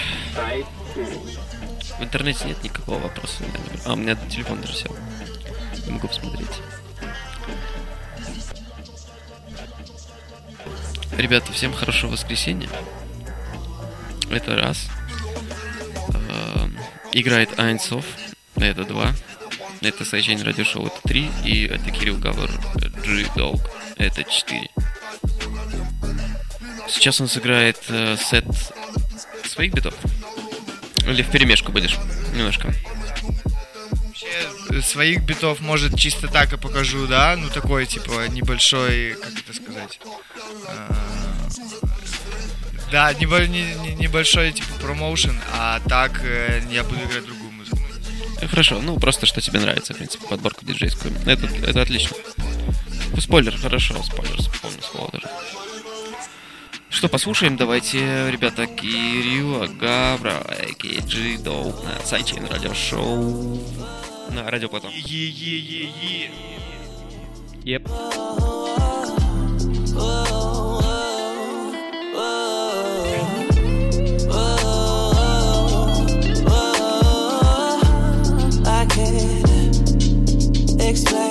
[1.98, 3.42] В интернете нет никакого вопроса.
[3.84, 4.96] А, у меня телефон даже сел.
[5.88, 6.48] Не могу посмотреть.
[11.16, 12.68] Ребята, всем хорошего воскресенья.
[14.30, 14.86] Это раз.
[16.12, 16.78] Эм,
[17.12, 18.04] Играет Айнсов.
[18.56, 19.14] Это два.
[19.80, 20.88] Это Сайчейн Радиошоу.
[20.88, 21.30] Это три.
[21.42, 22.50] И это Кирилл Гавр
[23.06, 23.60] G-Dog.
[23.96, 24.68] Это четыре.
[26.86, 28.44] Сейчас он сыграет э, сет
[29.44, 29.94] своих битов.
[31.06, 31.96] Или в перемешку будешь?
[32.34, 32.74] Немножко.
[34.68, 37.36] Вообще, своих битов, может, чисто так и покажу, да?
[37.36, 40.00] Ну, такой, типа, небольшой, как это сказать?
[40.66, 40.94] А,
[42.90, 47.78] Да, небо- не- не- небольшой, типа, промоушен, а так э, я буду играть другую музыку.
[48.48, 51.12] Хорошо, ну просто что тебе нравится, в принципе, подборку диджейскую.
[51.26, 52.16] Это, это отлично.
[53.20, 54.38] Спойлер, хорошо, спойлер,
[54.90, 55.28] слово даже.
[56.88, 60.42] Что, послушаем, давайте, ребята, Кирилла Гавра,
[60.78, 63.62] Кейджи Доу на Сайчейн радиошоу.
[64.30, 64.90] На радио потом.
[78.88, 81.27] Can't explain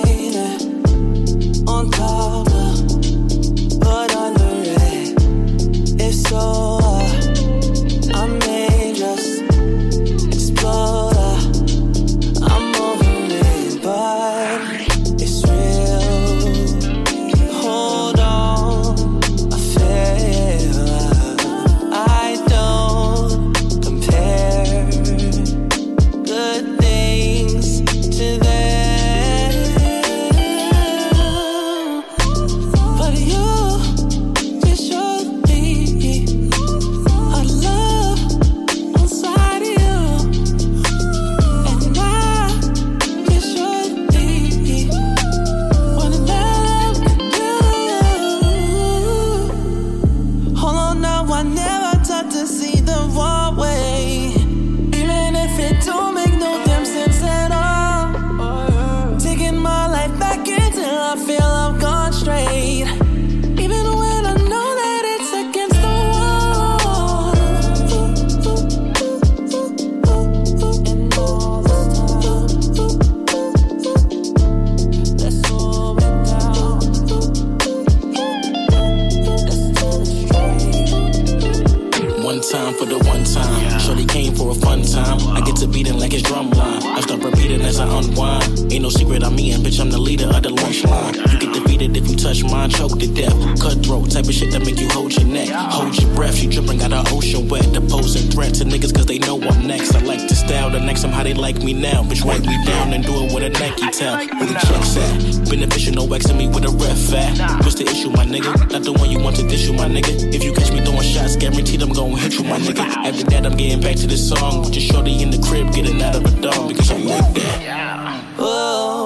[82.50, 83.78] time for the one time.
[83.78, 85.20] Shorty came for a fun time.
[85.36, 86.82] I get to beating like it's drumline.
[86.82, 88.72] I start repeating as I unwind.
[88.72, 89.80] Ain't no secret I'm eating, bitch.
[89.80, 91.14] I'm the leader of the lunch line.
[91.14, 93.34] You get defeated if you touch mine, choke to death.
[93.60, 95.48] Cutthroat type of shit that make you hold your neck.
[95.48, 96.34] Hold your breath.
[96.34, 97.72] She dripping, got her ocean wet.
[97.72, 99.94] Deposing threat to niggas cause they know I'm next.
[99.94, 102.02] I like to style the next, I'm how they like me now.
[102.02, 104.26] Bitch, wipe me down and do it with a Nike towel.
[104.26, 105.50] Where the checks at?
[105.50, 107.62] Beneficial, no Xing me with a ref at.
[107.64, 108.70] What's the issue, my nigga?
[108.70, 110.34] Not the one you want to dish you, my nigga.
[110.34, 112.80] If you catch me throwing shots, guaranteed I'm gonna hit you, my nigga.
[112.80, 114.62] After that, I'm getting back to the song.
[114.64, 118.28] With your shorty in the crib, getting out of a dome because I'm like that.
[118.38, 118.97] АЕ.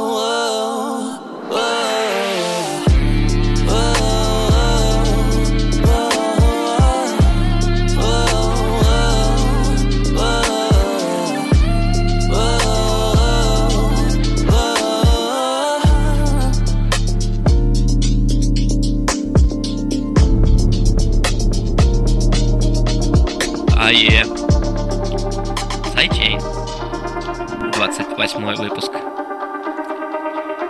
[28.23, 28.93] 28 выпуск.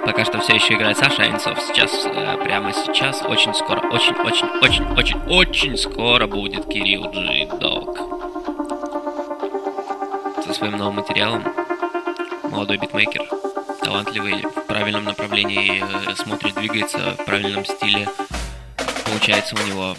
[0.06, 1.60] Пока что все еще играет Саша Айнцов.
[1.60, 7.46] Сейчас, э, прямо сейчас, очень скоро, очень, очень, очень, очень, очень скоро будет Кирилл Джи
[7.60, 7.98] Дог.
[10.42, 11.44] Со своим новым материалом.
[12.44, 13.28] Молодой битмейкер.
[13.82, 18.08] Талантливый, в правильном направлении э, смотрит, двигается, в правильном стиле.
[19.04, 19.94] Получается у него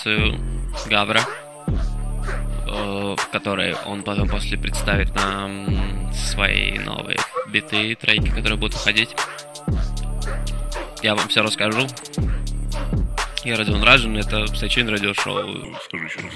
[0.00, 0.40] селекцию
[0.88, 1.20] Гавра,
[2.66, 9.14] э, в которой он потом после представит нам свои новые биты, треки, которые будут выходить.
[11.02, 11.86] Я вам все расскажу.
[13.44, 15.74] Я Родион Ражин, это Сайчин радиошоу.
[15.84, 16.34] Скажу еще раз.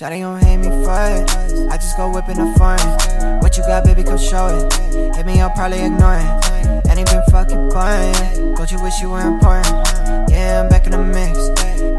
[0.00, 1.28] Shawty gon' hate me for it.
[1.68, 3.40] I just go whipping the foreign.
[3.40, 4.02] What you got, baby?
[4.02, 5.14] Come show it.
[5.14, 6.88] Hit me, I'll probably ignore it.
[6.88, 8.54] Ain't been fucking boring.
[8.54, 9.68] Don't you wish you were important?
[10.30, 11.36] Yeah, I'm back in the mix.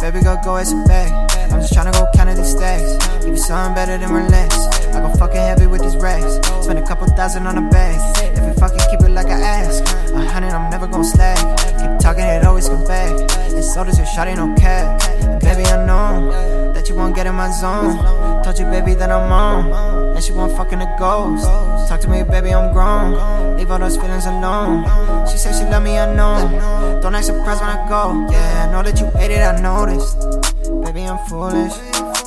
[0.01, 1.11] Baby, go go as a bag.
[1.51, 2.97] I'm just tryna go count these stacks.
[3.19, 4.57] Give you something better than relax.
[4.95, 6.41] I go fucking heavy with these racks.
[6.63, 7.99] Spend a couple thousand on a bag.
[8.41, 9.83] If we fucking keep it like I ask,
[10.13, 11.37] a hundred, I'm never gonna slack.
[11.77, 13.11] Keep talking, it always come back.
[13.37, 15.01] And so does your shawty, no cap.
[15.21, 18.43] And baby, I know that you won't get in my zone.
[18.43, 20.15] Told you, baby, that I'm on.
[20.15, 21.45] And she won't fucking a ghost.
[21.87, 23.57] Talk to me, baby, I'm grown.
[23.57, 24.85] Leave all those feelings alone.
[25.27, 26.99] She said she love me, I know.
[27.01, 28.27] Don't act surprised when I go.
[28.31, 30.17] Yeah, I know that you hate it, I noticed.
[30.83, 31.73] Baby, I'm foolish.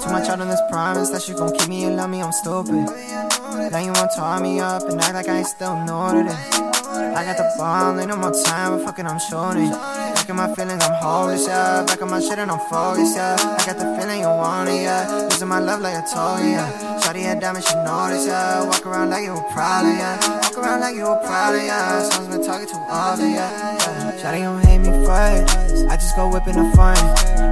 [0.05, 2.31] Too much out on this promise that you gon' keep me and love me, I'm
[2.31, 3.34] stupid.
[3.71, 6.75] Now you wanna tie me up and act like I ain't still this.
[6.95, 9.71] I got the ball, ain't no more time, but fucking I'm shooting.
[9.71, 11.85] Back in my feelings, I'm hopeless, yeah.
[11.85, 13.37] Back on my shit and I'm focused, yeah.
[13.39, 15.29] I got the feeling you want it, yeah.
[15.31, 17.01] Losing my love like I told you, yeah.
[17.03, 18.65] Shawty had diamonds, she noticed, yeah.
[18.65, 20.41] Walk around like you a problem, yeah.
[20.43, 22.03] Walk around like you a problem, yeah.
[22.03, 23.77] Someone's been talking too often, yeah.
[23.79, 24.13] yeah.
[24.21, 25.91] Shawty don't hate me for it.
[25.91, 26.97] I just go whipping the fun.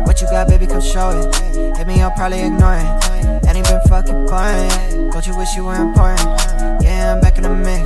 [0.04, 1.76] What you got, baby, come show it.
[1.76, 3.21] Hit me, I'll probably ignore it.
[3.53, 5.11] And he been fucking boring.
[5.11, 6.24] Don't you wish you were important?
[6.80, 7.84] Yeah, I'm back in the mix.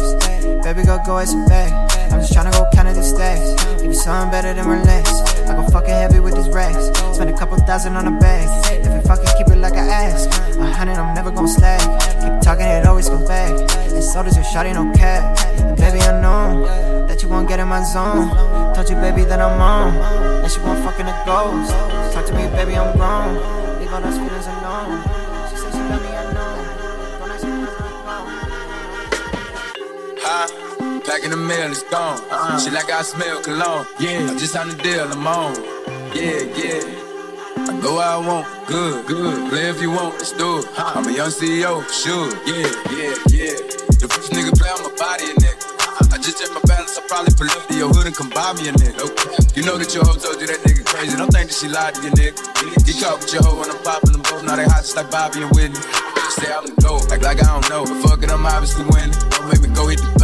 [0.62, 1.72] Baby, go, go, it's a bag.
[2.12, 3.64] I'm just tryna go count these stacks.
[3.82, 5.10] Give you something better than relax.
[5.50, 6.86] I go fucking heavy with these racks.
[7.16, 8.46] Spend a couple thousand on a bag.
[8.86, 11.82] If we fucking keep it like I ask, a hundred, I'm never gonna slack.
[12.22, 13.50] Keep talking, it always comes back.
[13.90, 15.36] And so does your shawty, no cap.
[15.58, 16.62] And baby, I know
[17.08, 18.30] that you won't get in my zone.
[18.72, 19.96] Told you, baby, that I'm on.
[20.44, 21.72] And she won't fucking a ghost.
[22.14, 23.80] Talk to me, baby, I'm grown.
[23.80, 25.25] Leave all those feelings alone.
[30.26, 30.50] Huh?
[31.06, 32.18] Packing the mail, it's gone.
[32.18, 32.58] Uh-uh.
[32.58, 33.86] She like I smell cologne.
[34.02, 35.54] Yeah, I just on the deal, I'm on.
[36.10, 36.82] Yeah, yeah.
[37.62, 39.48] I go where I want, good, good.
[39.50, 40.66] Play if you want, let's do it.
[40.74, 42.26] I'm a young CEO, for sure.
[42.42, 43.54] Yeah, yeah, yeah.
[44.02, 45.62] The first nigga play on my body, a nigga.
[45.78, 46.10] Uh-huh.
[46.10, 48.50] I just check my balance, I probably pull up to your hood and come buy
[48.58, 49.06] me a nigga.
[49.06, 49.30] Okay.
[49.54, 51.14] You know that your hoe told you that nigga crazy.
[51.14, 52.34] Don't think that she lied to you, nigga.
[52.82, 54.42] Get caught with your hoe when I'm popping them both.
[54.42, 55.78] Now they hot just like Bobby and Whitney.
[56.34, 57.86] Say I'm the GOAT, act like I don't know.
[57.86, 59.14] But fuck it, I'm obviously winning.
[59.30, 60.15] Don't make me go hit the.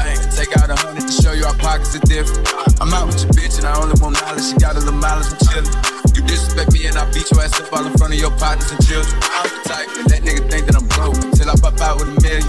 [0.42, 2.42] Take out a hundred to show you our pockets are different.
[2.82, 4.42] I'm out with your bitch and I only want knowledge.
[4.42, 5.70] She got a little mileage, I'm chillin'.
[6.18, 8.66] You disrespect me and I beat your ass up all in front of your partners
[8.74, 9.06] and children.
[9.38, 12.18] I'm the type that nigga think that I'm broke till I pop out with a
[12.26, 12.42] million.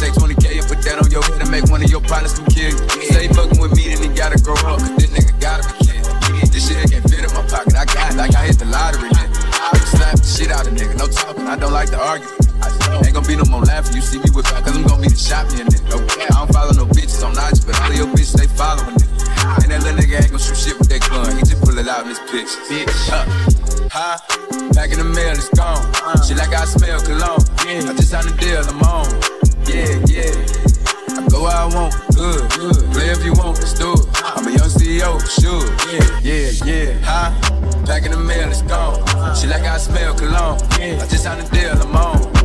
[0.00, 2.48] Take 20k and put that on your head and make one of your partners come
[2.48, 2.80] kill you.
[3.12, 4.80] Say he fucking with me, then he gotta grow up.
[4.80, 6.08] Cause this nigga gotta be kid.
[6.48, 7.76] This shit can't fit in my pocket.
[7.76, 9.12] I got it like I hit the lottery.
[9.12, 10.96] I slap the shit out of nigga.
[10.96, 12.32] No talking, I don't like to argue.
[13.04, 13.92] Ain't gonna be no more laughing.
[13.92, 16.02] You see me with cause I'm be the shot me a nigga.
[16.02, 16.26] Okay.
[16.26, 19.62] I don't follow no bitches on IG, but all your bitches they following nigga.
[19.62, 21.30] And that little nigga ain't gonna shoot shit with that gun.
[21.38, 22.58] He just pull it out in his pictures.
[22.66, 23.24] Bitch, huh?
[23.90, 24.18] Huh?
[24.74, 25.78] Back in the mail, it's gone.
[26.02, 26.18] Uh.
[26.22, 27.44] She like I smell cologne.
[27.62, 29.06] I just signed the deal, I'm on.
[29.70, 30.34] Yeah, yeah.
[31.14, 32.76] I go where I want, good, good.
[32.92, 34.02] Play if you want, let's do it.
[34.22, 34.34] Uh.
[34.36, 35.62] I'm a young CEO, sure.
[35.86, 36.98] Yeah, yeah, yeah.
[37.06, 37.30] Huh?
[37.86, 39.02] Back in the mail, it's gone.
[39.14, 39.34] Uh.
[39.34, 40.58] She like I smell cologne.
[40.82, 42.35] I just signed the deal, I'm on.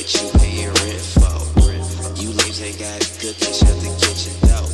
[0.00, 1.60] With you, paying rent for.
[2.16, 4.64] You lames ain't got then shut the kitchen door.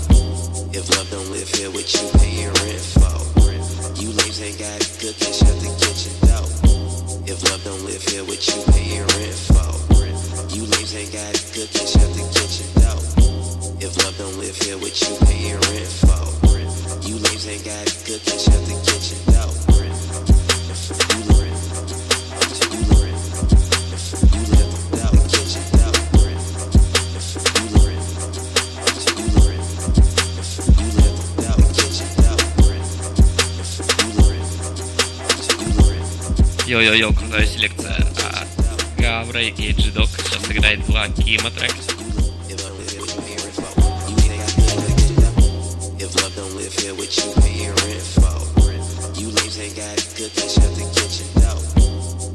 [0.70, 3.18] If love don't live here with you, paying rent for.
[3.99, 6.47] You lames ain't got then shut the kitchen door.
[7.27, 9.74] If love don't live here with you, paying rent for.
[10.55, 13.03] You lames ain't got then shut the kitchen door.
[13.83, 16.22] If love don't live here with you, paying rent for.
[17.03, 19.66] You lames ain't got then shut the kitchen door.
[36.68, 40.09] Йо-йо-йо, крутая селекция от Гавра и Джидок.
[40.09, 41.74] Сейчас играет два Кима трек.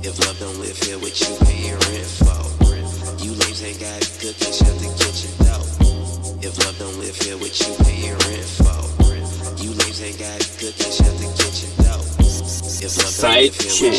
[0.07, 2.77] If love don't live here with you, paying rent for.
[3.24, 5.61] You lames ain't got it good, then shut the kitchen door.
[6.43, 8.83] If love don't live here with you, paying rent for.
[9.62, 12.20] You lames ain't got it good, then shut the kitchen door.
[12.90, 13.94] Side chick.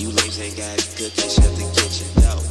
[0.00, 2.49] You ladies ain't got good, just.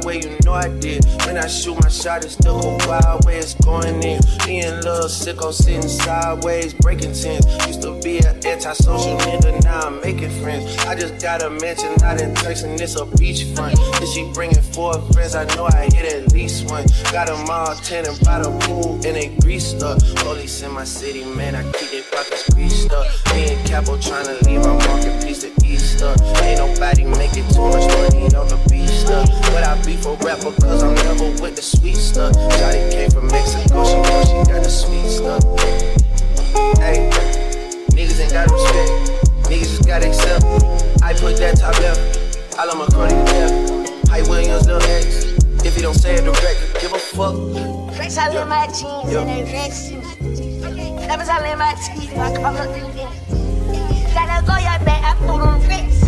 [0.00, 1.04] The you know I did.
[1.26, 4.20] When I shoot my shot, it's still go wild way, it's going in.
[4.46, 7.46] Me and little sicko sitting sideways, breaking tents.
[7.66, 10.76] Used to be an antisocial nigga, now I'm making friends.
[10.86, 13.74] I just got a mansion out in Texas, it's a beachfront.
[14.02, 16.86] If she bringing four friends, I know I hit at least one.
[17.12, 19.98] Got them all tanning by the pool and they greased up.
[20.16, 23.06] Police in my city, man, I keep their pockets greased up.
[23.34, 26.14] Me and Capo trying to leave our market piece to Easter.
[26.42, 29.28] Ain't nobody making too much money on the beach stuff.
[29.52, 32.34] But I be for rapper cause I'm never with the sweet stuff.
[32.34, 35.42] Johnny came from Mexico, she know she got the sweet stuff.
[36.78, 37.10] Hey,
[37.90, 38.90] niggas ain't got respect.
[39.50, 40.44] Niggas just gotta accept.
[41.22, 42.58] with that top left.
[42.58, 44.08] I love my cruddy to death.
[44.08, 45.36] Hype Williams, Lil X.
[45.64, 47.34] If you don't say it direct, give a fuck.
[47.96, 52.34] Fresh out in my jeans and they rest Ever since I in my teeth, I
[52.34, 54.14] come up through this.
[54.14, 54.95] Gotta go your back,
[55.66, 56.06] Bricks.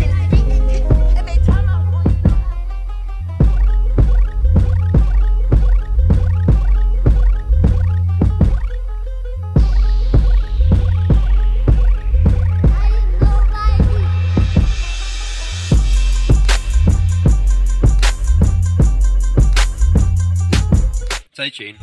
[21.39, 21.76] Sidechain.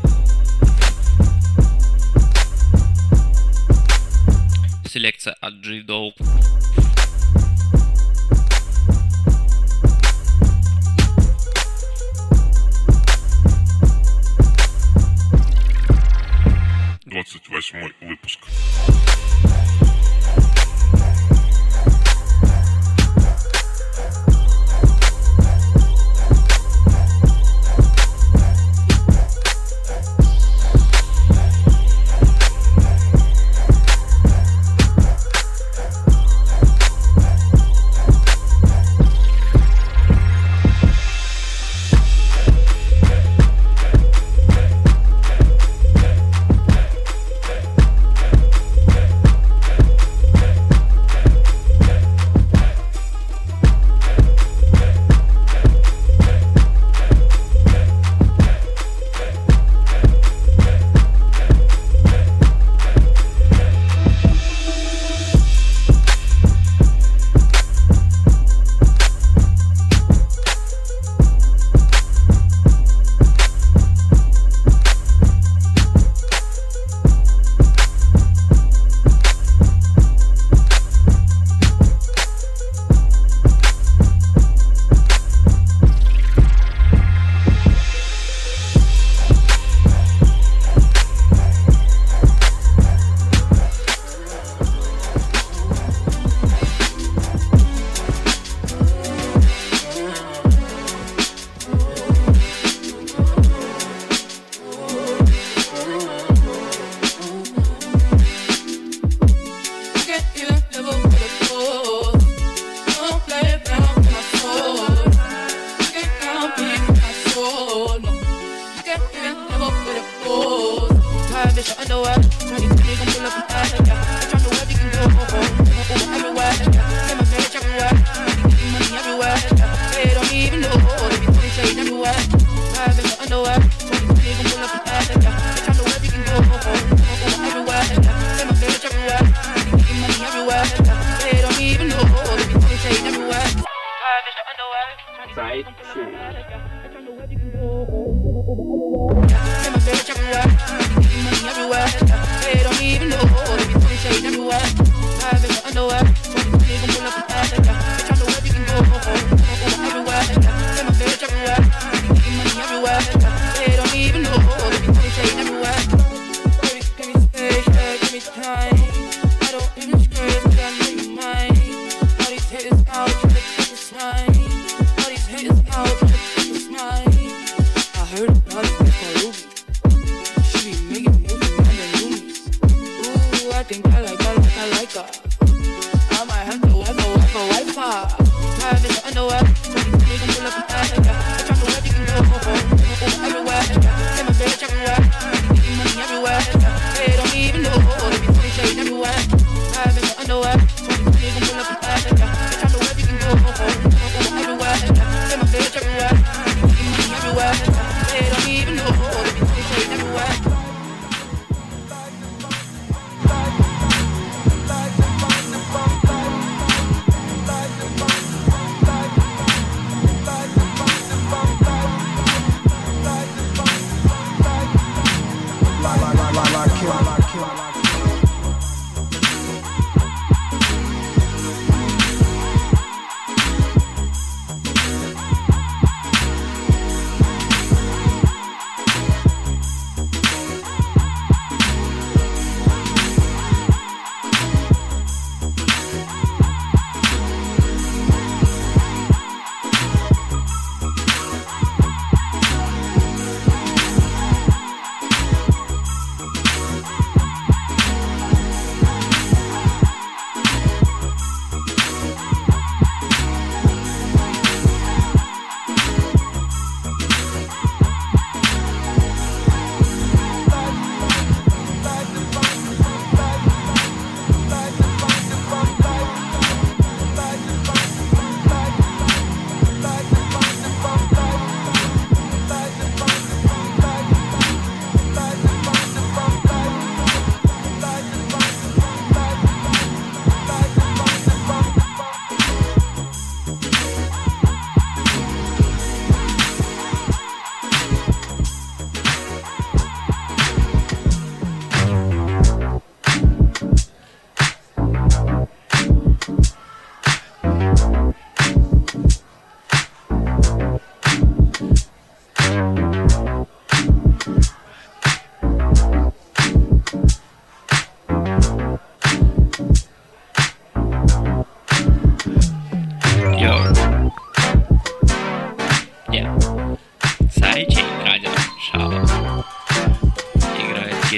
[4.85, 6.23] Селекция от G-Dope.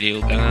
[0.08, 0.47] shield and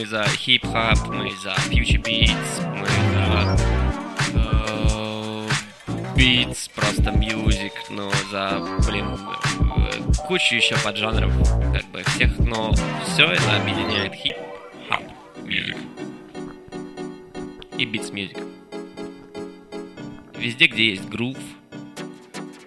[0.00, 3.58] Мы за хип-хоп, мы за future beats, мы за
[4.32, 5.48] э,
[6.16, 9.04] beats, просто music, но за, блин,
[9.76, 11.30] э, кучу еще поджанров,
[11.74, 12.72] как бы всех, но
[13.08, 15.02] все это объединяет хип-хап
[15.44, 15.76] music
[17.76, 18.42] и beats music.
[20.38, 21.36] Везде, где есть грув,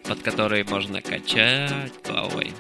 [0.04, 2.54] под который можно качать головой.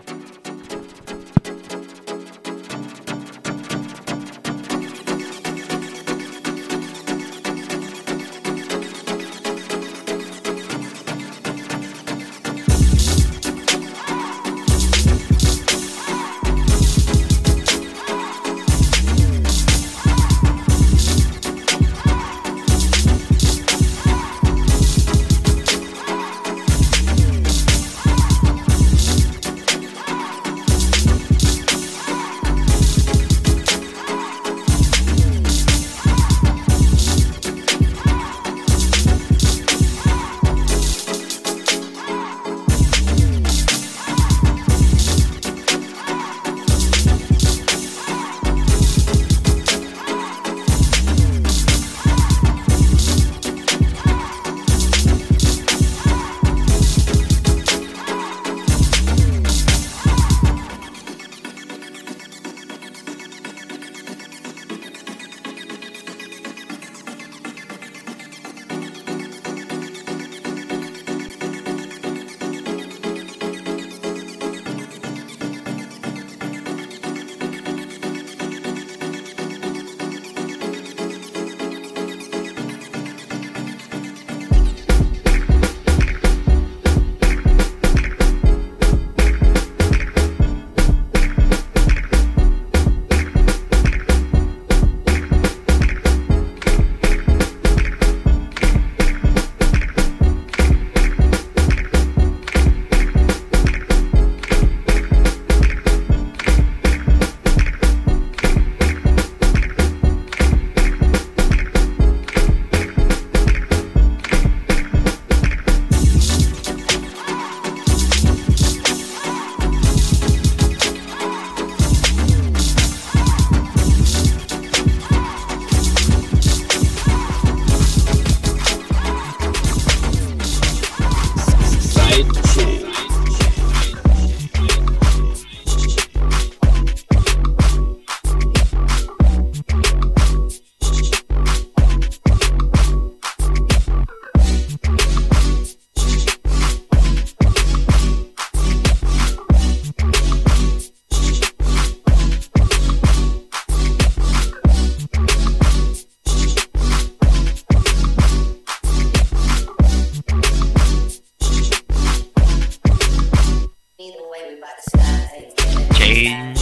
[166.13, 166.52] Bye.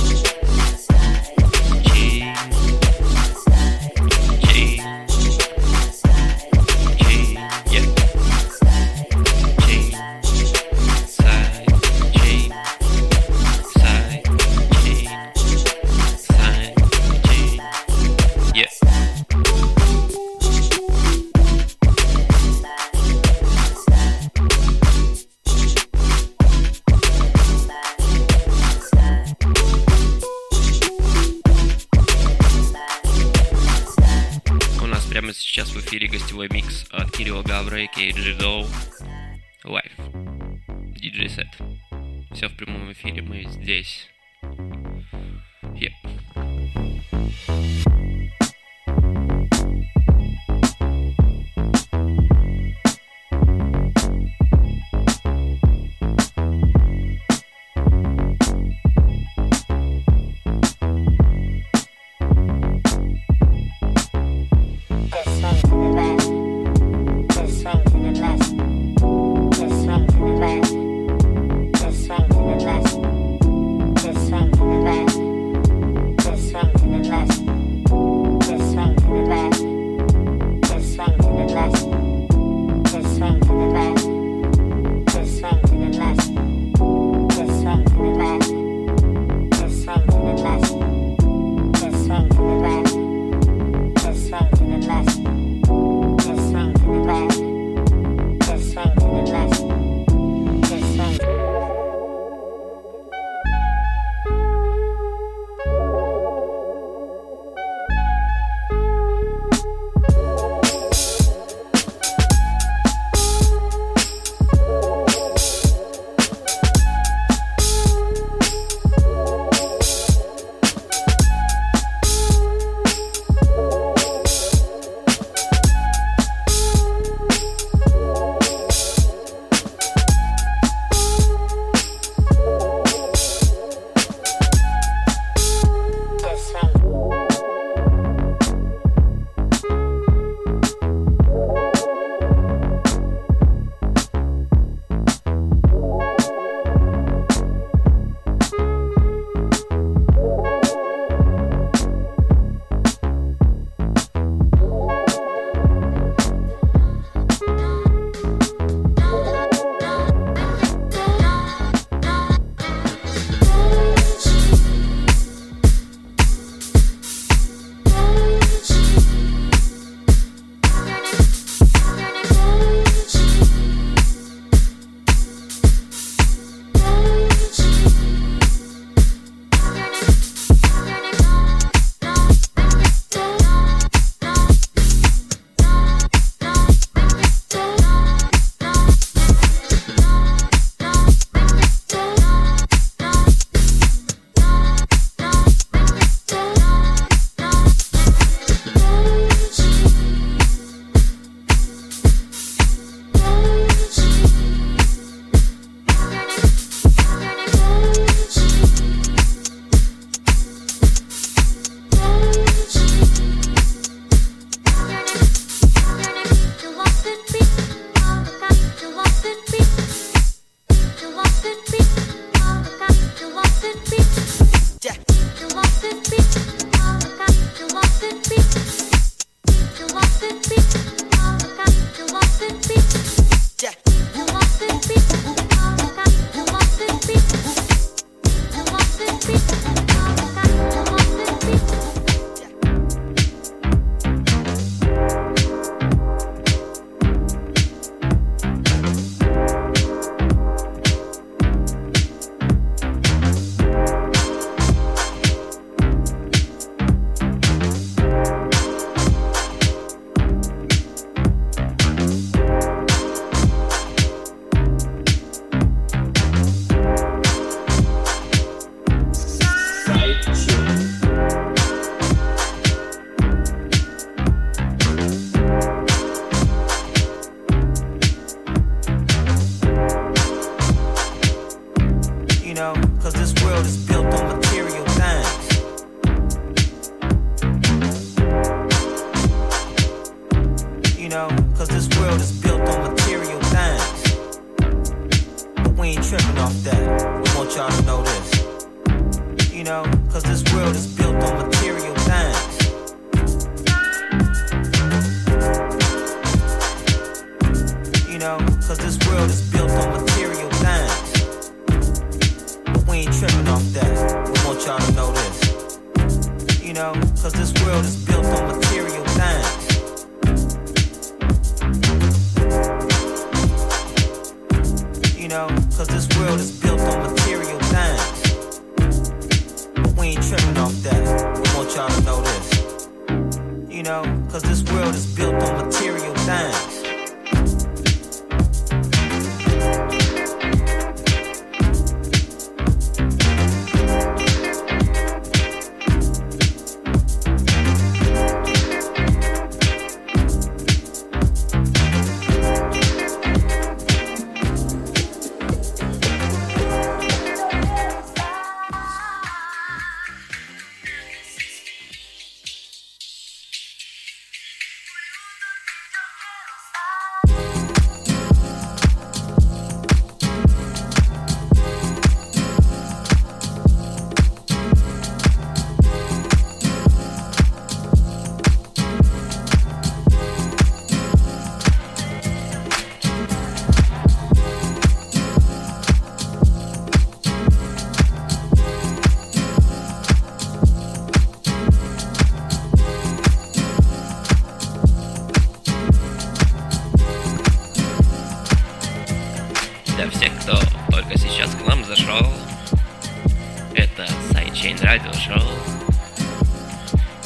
[404.91, 405.41] Сайчейн Радио Шоу.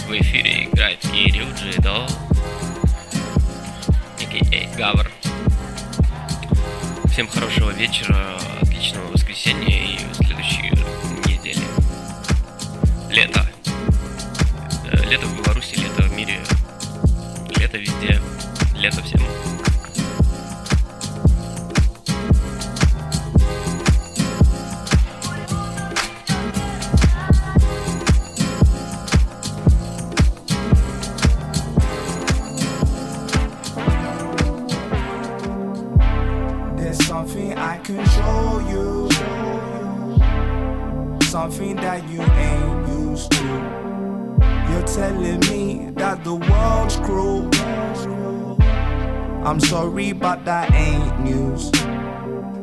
[0.07, 2.05] В эфире играет Кирилл Джидо,
[4.19, 4.77] а.к.а.
[4.77, 5.11] Гавр.
[7.11, 10.69] Всем хорошего вечера, отличного воскресенья и следующей
[11.27, 11.65] недели.
[13.09, 13.43] Лето.
[14.91, 16.39] Э, Лето в Беларуси, лето в мире,
[17.57, 18.21] лето везде,
[18.75, 19.44] лето всем.
[49.55, 51.71] I'm sorry, but that ain't news.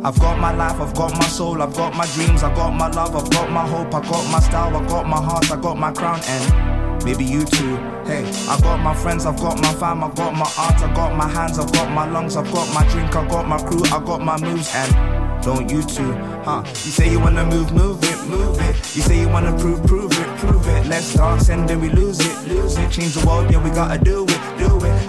[0.05, 2.89] I've got my life, I've got my soul, I've got my dreams, I've got my
[2.89, 5.79] love, I've got my hope, I've got my style, I've got my heart, I've got
[5.79, 7.77] my crown, and maybe you too.
[8.05, 11.17] Hey, I got my friends, I've got my fam, I've got my art, I've got
[11.17, 14.05] my hands, I've got my lungs, I've got my drink, I've got my crew, I've
[14.05, 16.13] got my moves, and don't you too,
[16.45, 16.63] huh?
[16.67, 18.77] You say you wanna move, move it, move it.
[18.95, 20.87] You say you wanna prove, prove it, prove it.
[20.87, 22.91] Let's dance and then we lose it, lose it.
[22.93, 24.39] Change the world, yeah, we gotta do it,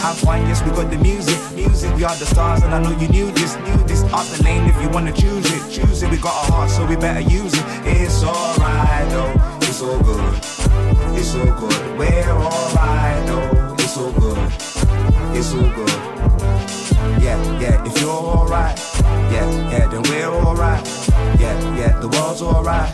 [0.01, 1.95] Have fun, yes, we got the music, music.
[1.95, 4.03] We are the stars, and I know you knew this, knew this.
[4.13, 6.11] Off the lane if you wanna choose it, choose it.
[6.11, 7.63] We got a heart, so we better use it.
[7.85, 10.35] It's alright though, it's all good,
[11.17, 11.97] it's all good.
[11.97, 14.37] We're alright though, it's all good,
[15.35, 15.89] it's all good.
[17.21, 18.77] Yeah, yeah, if you're alright,
[19.31, 20.85] yeah, yeah, then we're alright.
[21.39, 22.93] Yeah, yeah, the world's alright.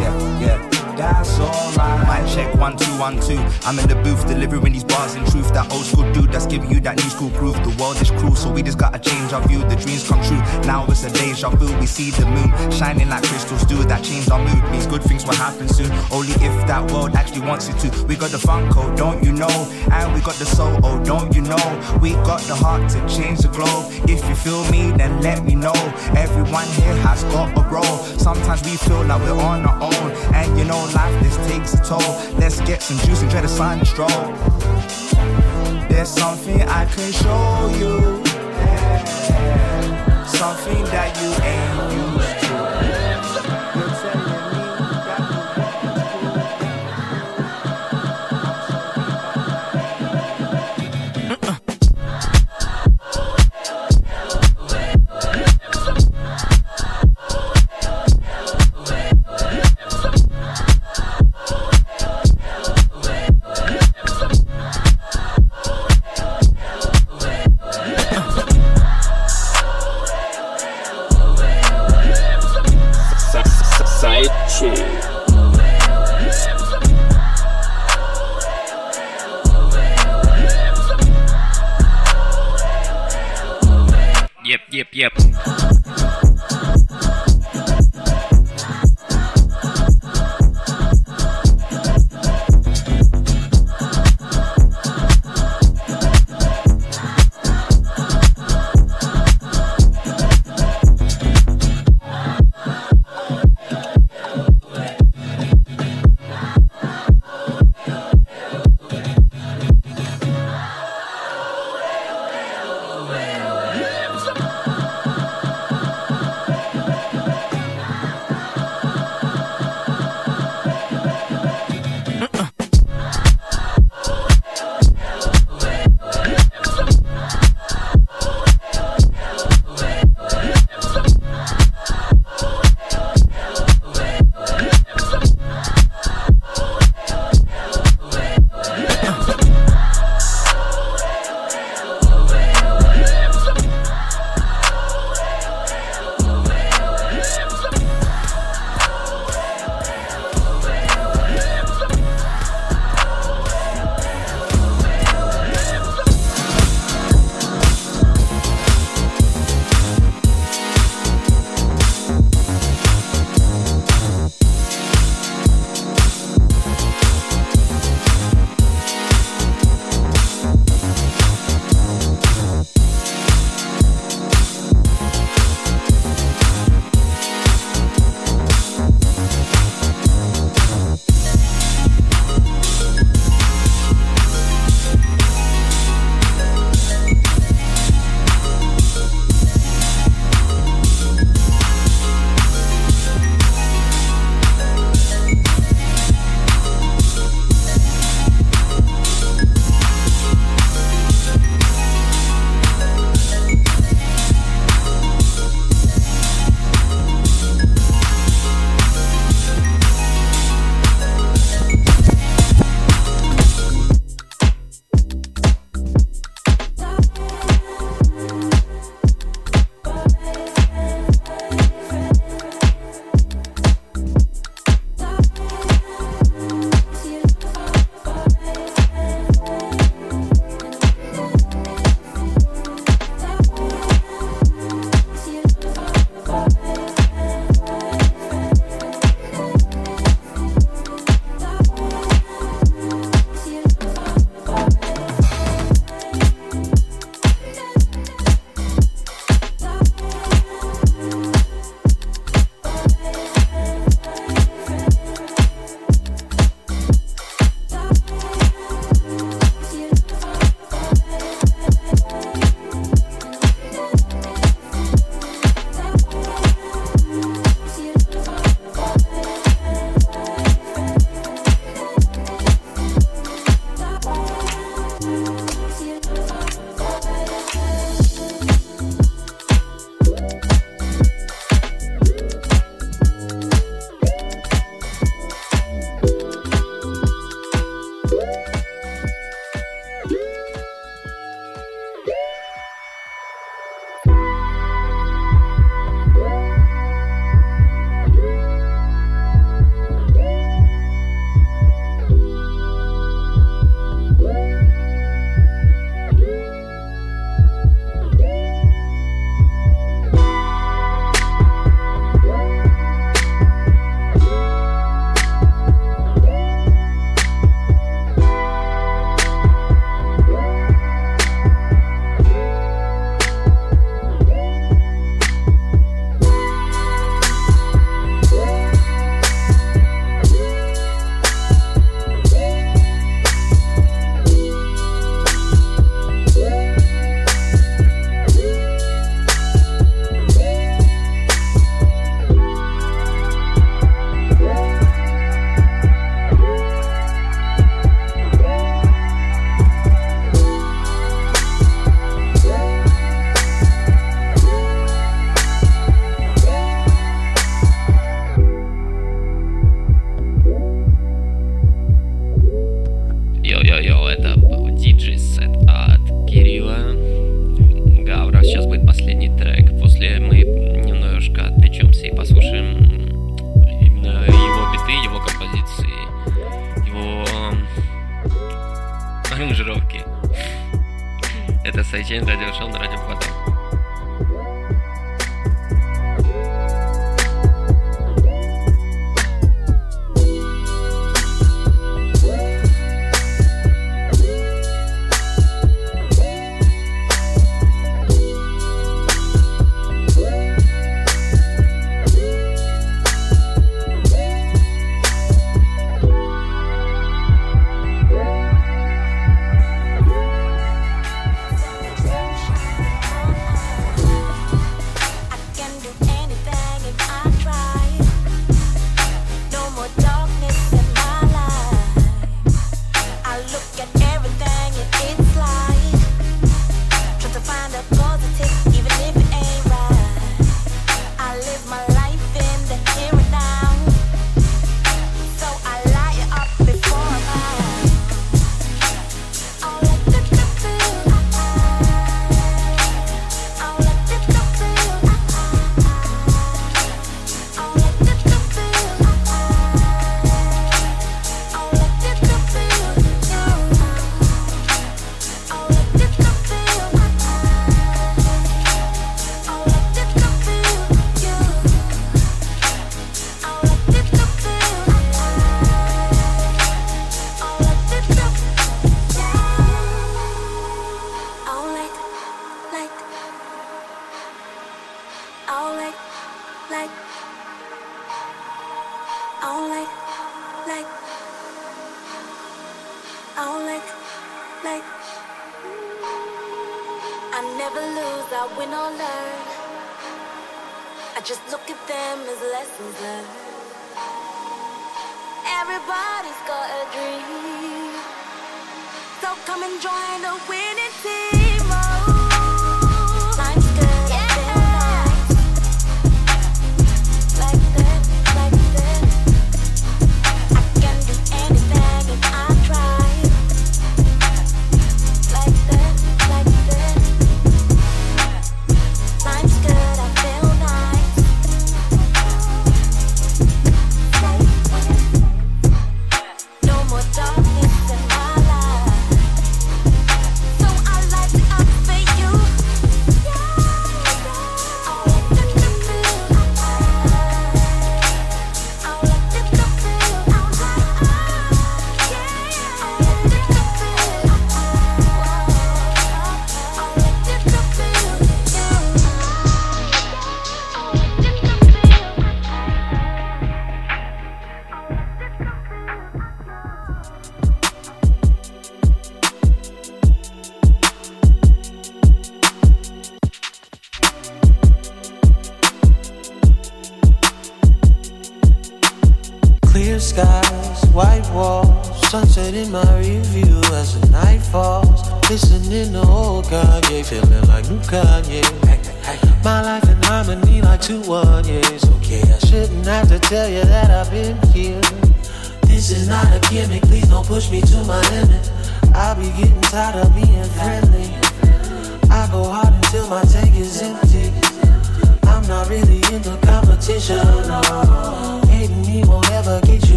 [0.00, 2.24] Yeah, yeah, that's alright.
[2.24, 3.38] Mic check one two one two.
[3.64, 5.52] I'm in the booth delivering these bars in truth.
[5.52, 7.54] That old school dude that's giving you that new school proof.
[7.62, 9.58] The world is cruel, so we just gotta change our view.
[9.68, 10.40] The dreams come true.
[10.66, 11.66] Now it's a deja vu.
[11.78, 13.82] We see the moon shining like crystals do.
[13.84, 15.90] That change our mood means good things will happen soon.
[16.12, 18.06] Only if that world actually wants it to.
[18.06, 19.54] We got the funk code, don't you know?
[19.92, 21.98] And we got the soul, oh, don't you know?
[22.00, 23.92] We got the heart to change the globe.
[24.08, 25.74] If you feel me, then let me know.
[26.16, 27.98] Everyone here has got a role.
[28.18, 30.10] Sometimes we feel like we're on our own.
[30.34, 32.00] And you know, life this takes a toll.
[32.38, 34.08] Let's get some juice and try to sign the stroll.
[35.88, 38.22] There's something I can show you.
[40.26, 42.03] Something that you ain't used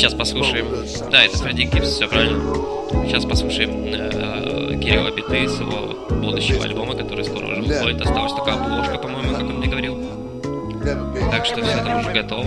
[0.00, 0.66] сейчас послушаем...
[1.10, 2.40] Да, это Фредди Гибс, все правильно.
[3.06, 8.00] Сейчас послушаем э, Кирилла Биты с его будущего альбома, который скоро уже выходит.
[8.00, 9.89] Осталась только обложка, по-моему, как он мне говорил.
[11.30, 12.46] Так что все там уже готово.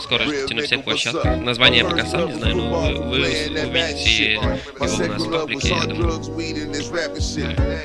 [0.00, 1.36] Скоро ждите на всех площадках.
[1.40, 5.68] Название я пока сам не знаю, но вы, вы увидите его у нас в паблике,
[5.68, 6.20] я думаю.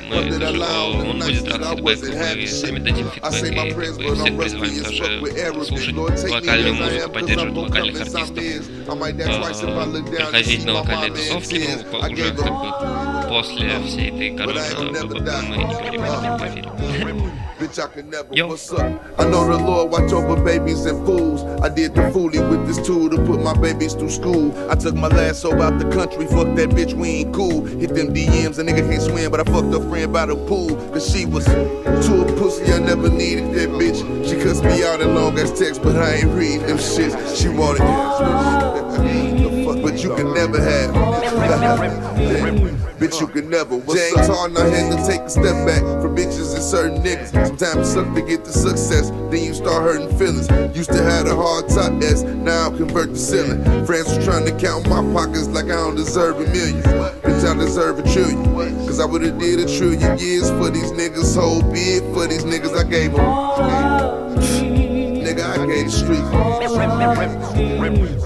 [0.10, 5.24] Мы даже, он будет рад фидбэку, мы сами дадим фидбэк, и как бы, всех призываем
[5.24, 5.96] даже слушать
[6.32, 8.44] локальную музыку, поддерживать локальных артистов,
[8.88, 8.96] а,
[10.16, 14.62] приходить на локальные тусовки, ну, уже как бы после всей этой короны
[15.44, 17.47] мы не говорим об этом в эфире.
[17.58, 18.28] Bitch, I can never.
[18.48, 18.80] What's up?
[19.18, 21.42] I know the Lord watch over babies and fools.
[21.64, 24.54] I did the foolie with this tool to put my babies through school.
[24.70, 26.28] I took my last soul out the country.
[26.28, 27.66] Fuck that bitch, we ain't cool.
[27.66, 30.76] Hit them DMs, a nigga can't swim, but I fucked a friend by the pool.
[30.92, 34.30] Cause she was too a pussy, I never needed that bitch.
[34.30, 37.42] She cussed me out in long ass text, but I ain't read them shits.
[37.42, 40.94] She wanted the fuck, but you can never have.
[42.98, 43.78] Bitch, you can never.
[43.78, 47.30] What's James Harden, I had to take a step back from bitches and certain niggas.
[47.48, 50.50] Sometimes it suck to get the success, then you start hurting feelings.
[50.76, 53.64] Used to have a hard top S, now I convert the ceiling.
[53.86, 56.82] Friends was trying to count my pockets like I don't deserve a million.
[56.82, 58.44] Bitch, I deserve a trillion.
[58.88, 61.38] Cause I would've did a trillion years for these niggas.
[61.40, 64.87] Whole bid for these niggas, I gave them
[65.27, 66.21] Nigga, I gave the street.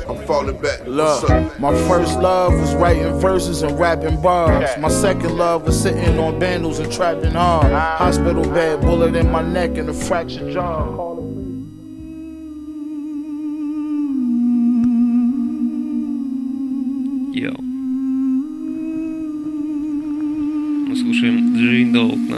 [0.09, 0.81] I'm falling back.
[0.87, 1.31] What's up?
[1.31, 4.77] Look, my first love was writing verses and rapping bars.
[4.79, 7.73] My second love was sitting on bandals and trapping hard.
[7.73, 11.15] Hospital bed, bullet in my neck and a fractured jaw.
[17.37, 17.61] Йоу.
[20.89, 22.37] Мы слушаем Джин Долг на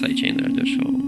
[0.00, 1.07] Sidechain Radio Show.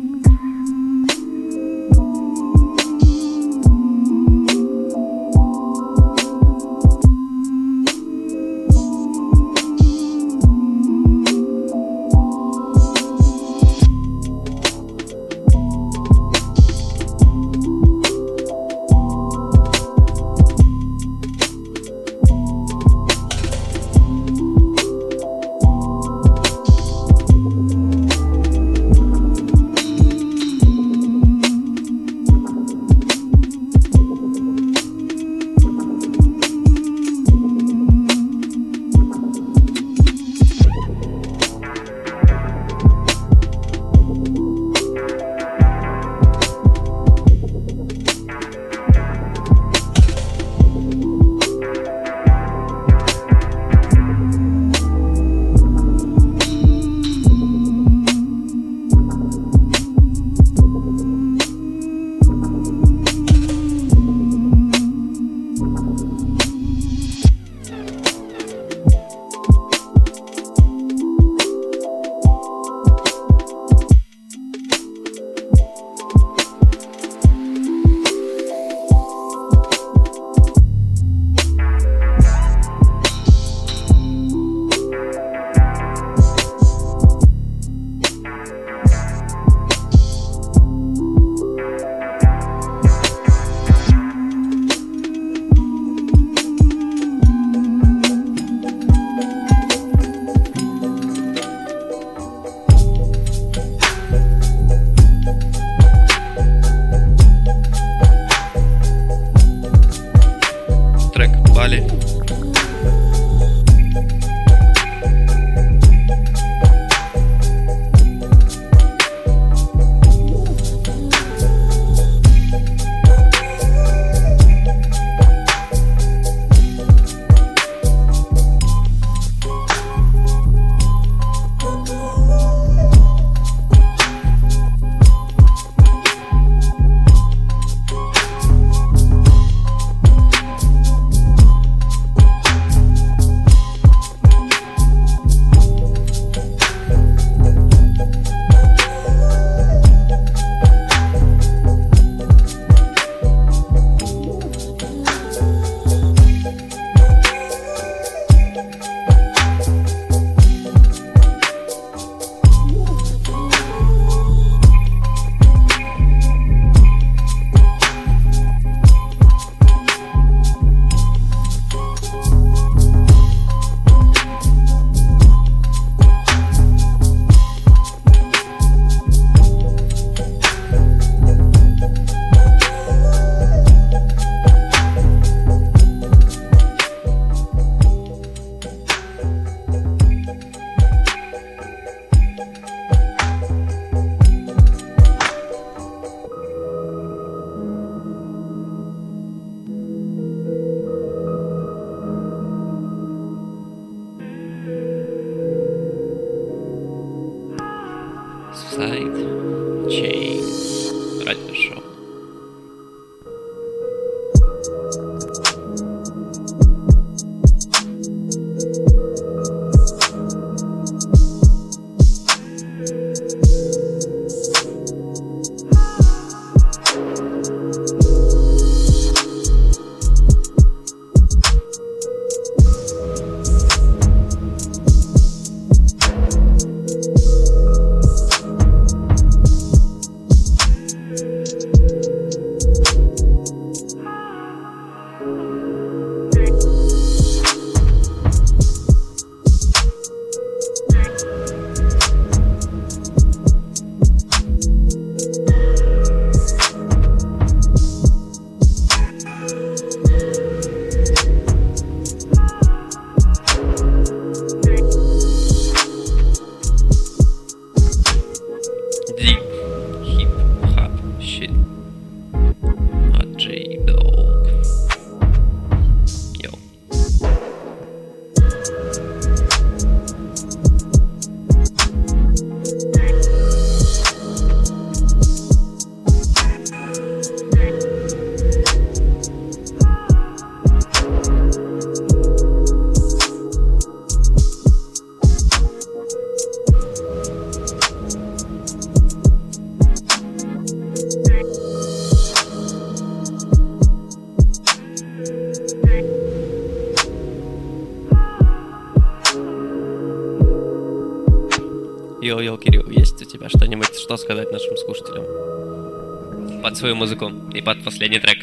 [316.82, 318.40] Свою музыку и под последний трек.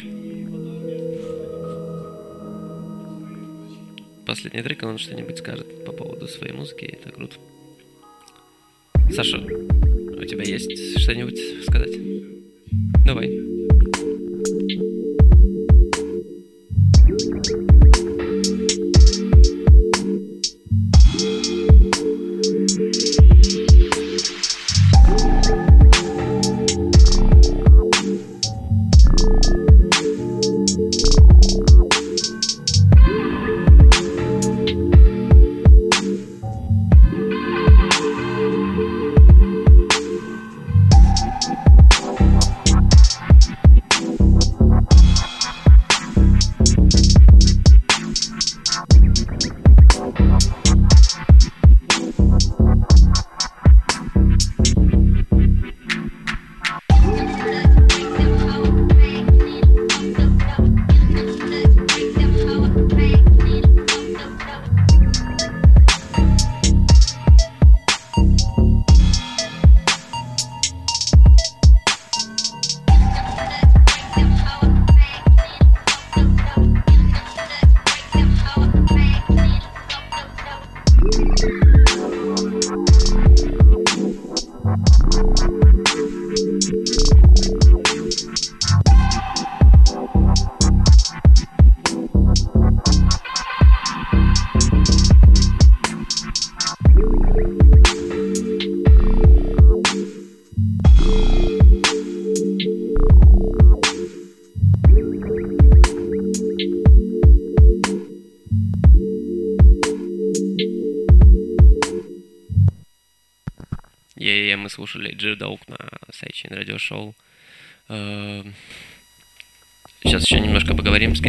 [4.25, 7.35] Последний трек, он что-нибудь скажет по поводу своей музыки, это круто.
[9.11, 11.37] Саша, у тебя есть что-нибудь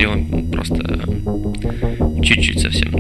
[0.01, 0.83] с Кириллом, просто
[2.23, 2.95] чуть-чуть совсем.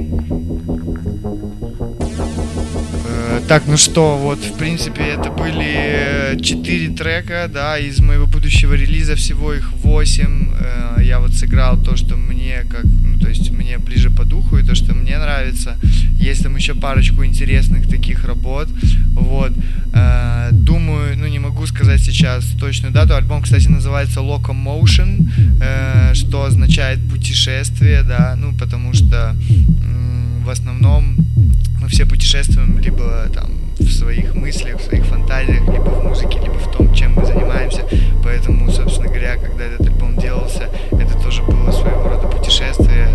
[3.06, 8.74] Э, Так, ну что, вот, в принципе, это были четыре трека, да, из моего будущего
[8.74, 10.50] релиза, всего их восемь.
[10.60, 14.58] Э, Я вот сыграл то, что мне как, ну, то есть мне ближе по духу,
[14.58, 15.76] и то, что мне нравится.
[16.20, 18.68] Есть там еще парочку интересных таких работ,
[19.14, 19.52] вот.
[22.20, 23.14] Сейчас точную дату.
[23.14, 25.26] Альбом, кстати, называется Locomotion,
[25.62, 29.34] э, что означает путешествие, да, ну, потому что
[29.82, 31.16] м, в основном
[31.80, 36.58] мы все путешествуем либо там в своих мыслях, в своих фантазиях, либо в музыке, либо
[36.58, 37.86] в том, чем мы занимаемся.
[38.22, 43.08] Поэтому, собственно говоря, когда этот альбом делался, это тоже было своего рода путешествие,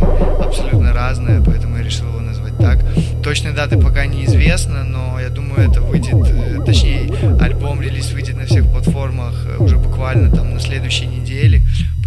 [0.44, 2.84] абсолютно разное, поэтому я решил его назвать так.
[3.24, 5.20] Точной даты пока неизвестно, но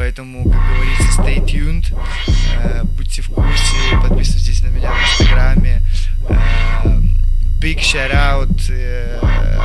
[0.09, 1.95] поэтому, как говорится, stay tuned,
[2.65, 5.83] Э, будьте в курсе, подписывайтесь на меня в инстаграме,
[6.29, 7.01] Э,
[7.61, 9.19] Big shout out, э,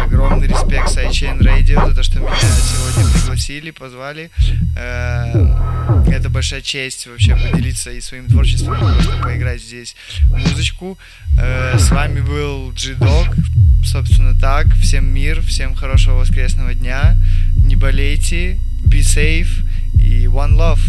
[0.03, 4.32] огромный респект Sidechain Radio за то, что меня сегодня пригласили, позвали.
[4.76, 9.95] Э, это большая честь вообще поделиться и своим творчеством, просто поиграть здесь
[10.28, 10.98] музычку.
[11.40, 13.38] Э, с вами был G-Dog,
[13.86, 14.68] собственно так.
[14.74, 17.15] Всем мир, всем хорошего воскресного дня.
[17.56, 19.64] Не болейте, be safe
[19.99, 20.80] и one love.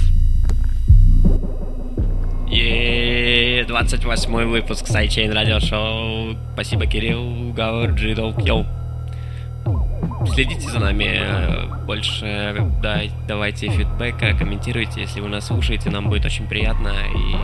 [2.51, 6.36] И 28 выпуск Sidechain радиошоу.
[6.52, 8.66] Спасибо, Кирилл, Гавр, Джидол, Йоу.
[10.32, 16.24] Следите за нами э, больше, да, давайте фидбэка, комментируйте, если вы нас слушаете, нам будет
[16.24, 17.36] очень приятно и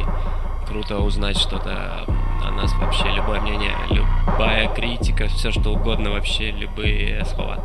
[0.66, 2.04] круто узнать что-то
[2.42, 7.58] о нас вообще, любое мнение, любая критика, все что угодно вообще, любые слова.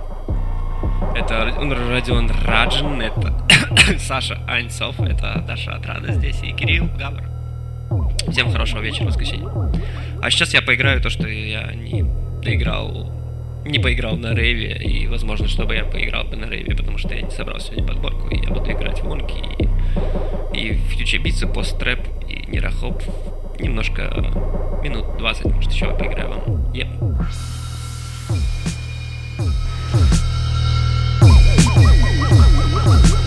[1.15, 3.33] Это Родион Раджин, это
[3.99, 7.23] Саша Аньцов, это Даша Отрада здесь и Кирилл Гавр.
[8.31, 9.49] Всем хорошего вечера, воскресенья.
[10.21, 12.03] А сейчас я поиграю то, что я не
[12.43, 13.11] доиграл,
[13.65, 17.21] не поиграл на рейве, и возможно, чтобы я поиграл бы на рейве, потому что я
[17.21, 19.41] не собрал сегодня подборку, и я буду играть в лонки,
[20.53, 23.01] и, и фьючер битсы, пост-трэп, и нейрохоп.
[23.59, 24.03] Немножко,
[24.83, 26.73] минут 20, может, еще поиграю вам.
[26.73, 26.87] Еп.
[32.85, 33.24] Woo!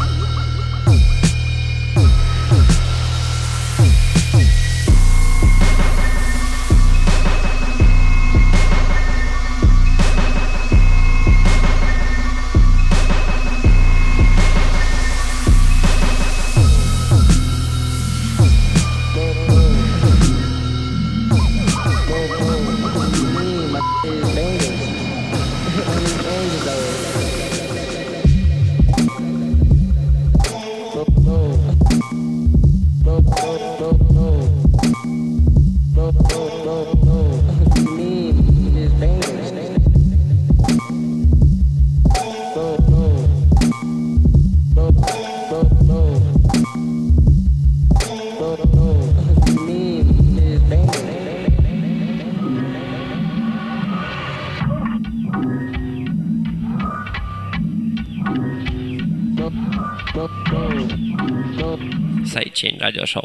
[62.88, 63.20] 大家稍。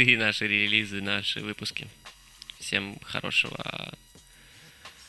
[0.00, 1.86] Посты, наши релизы, наши выпуски.
[2.58, 3.92] Всем хорошего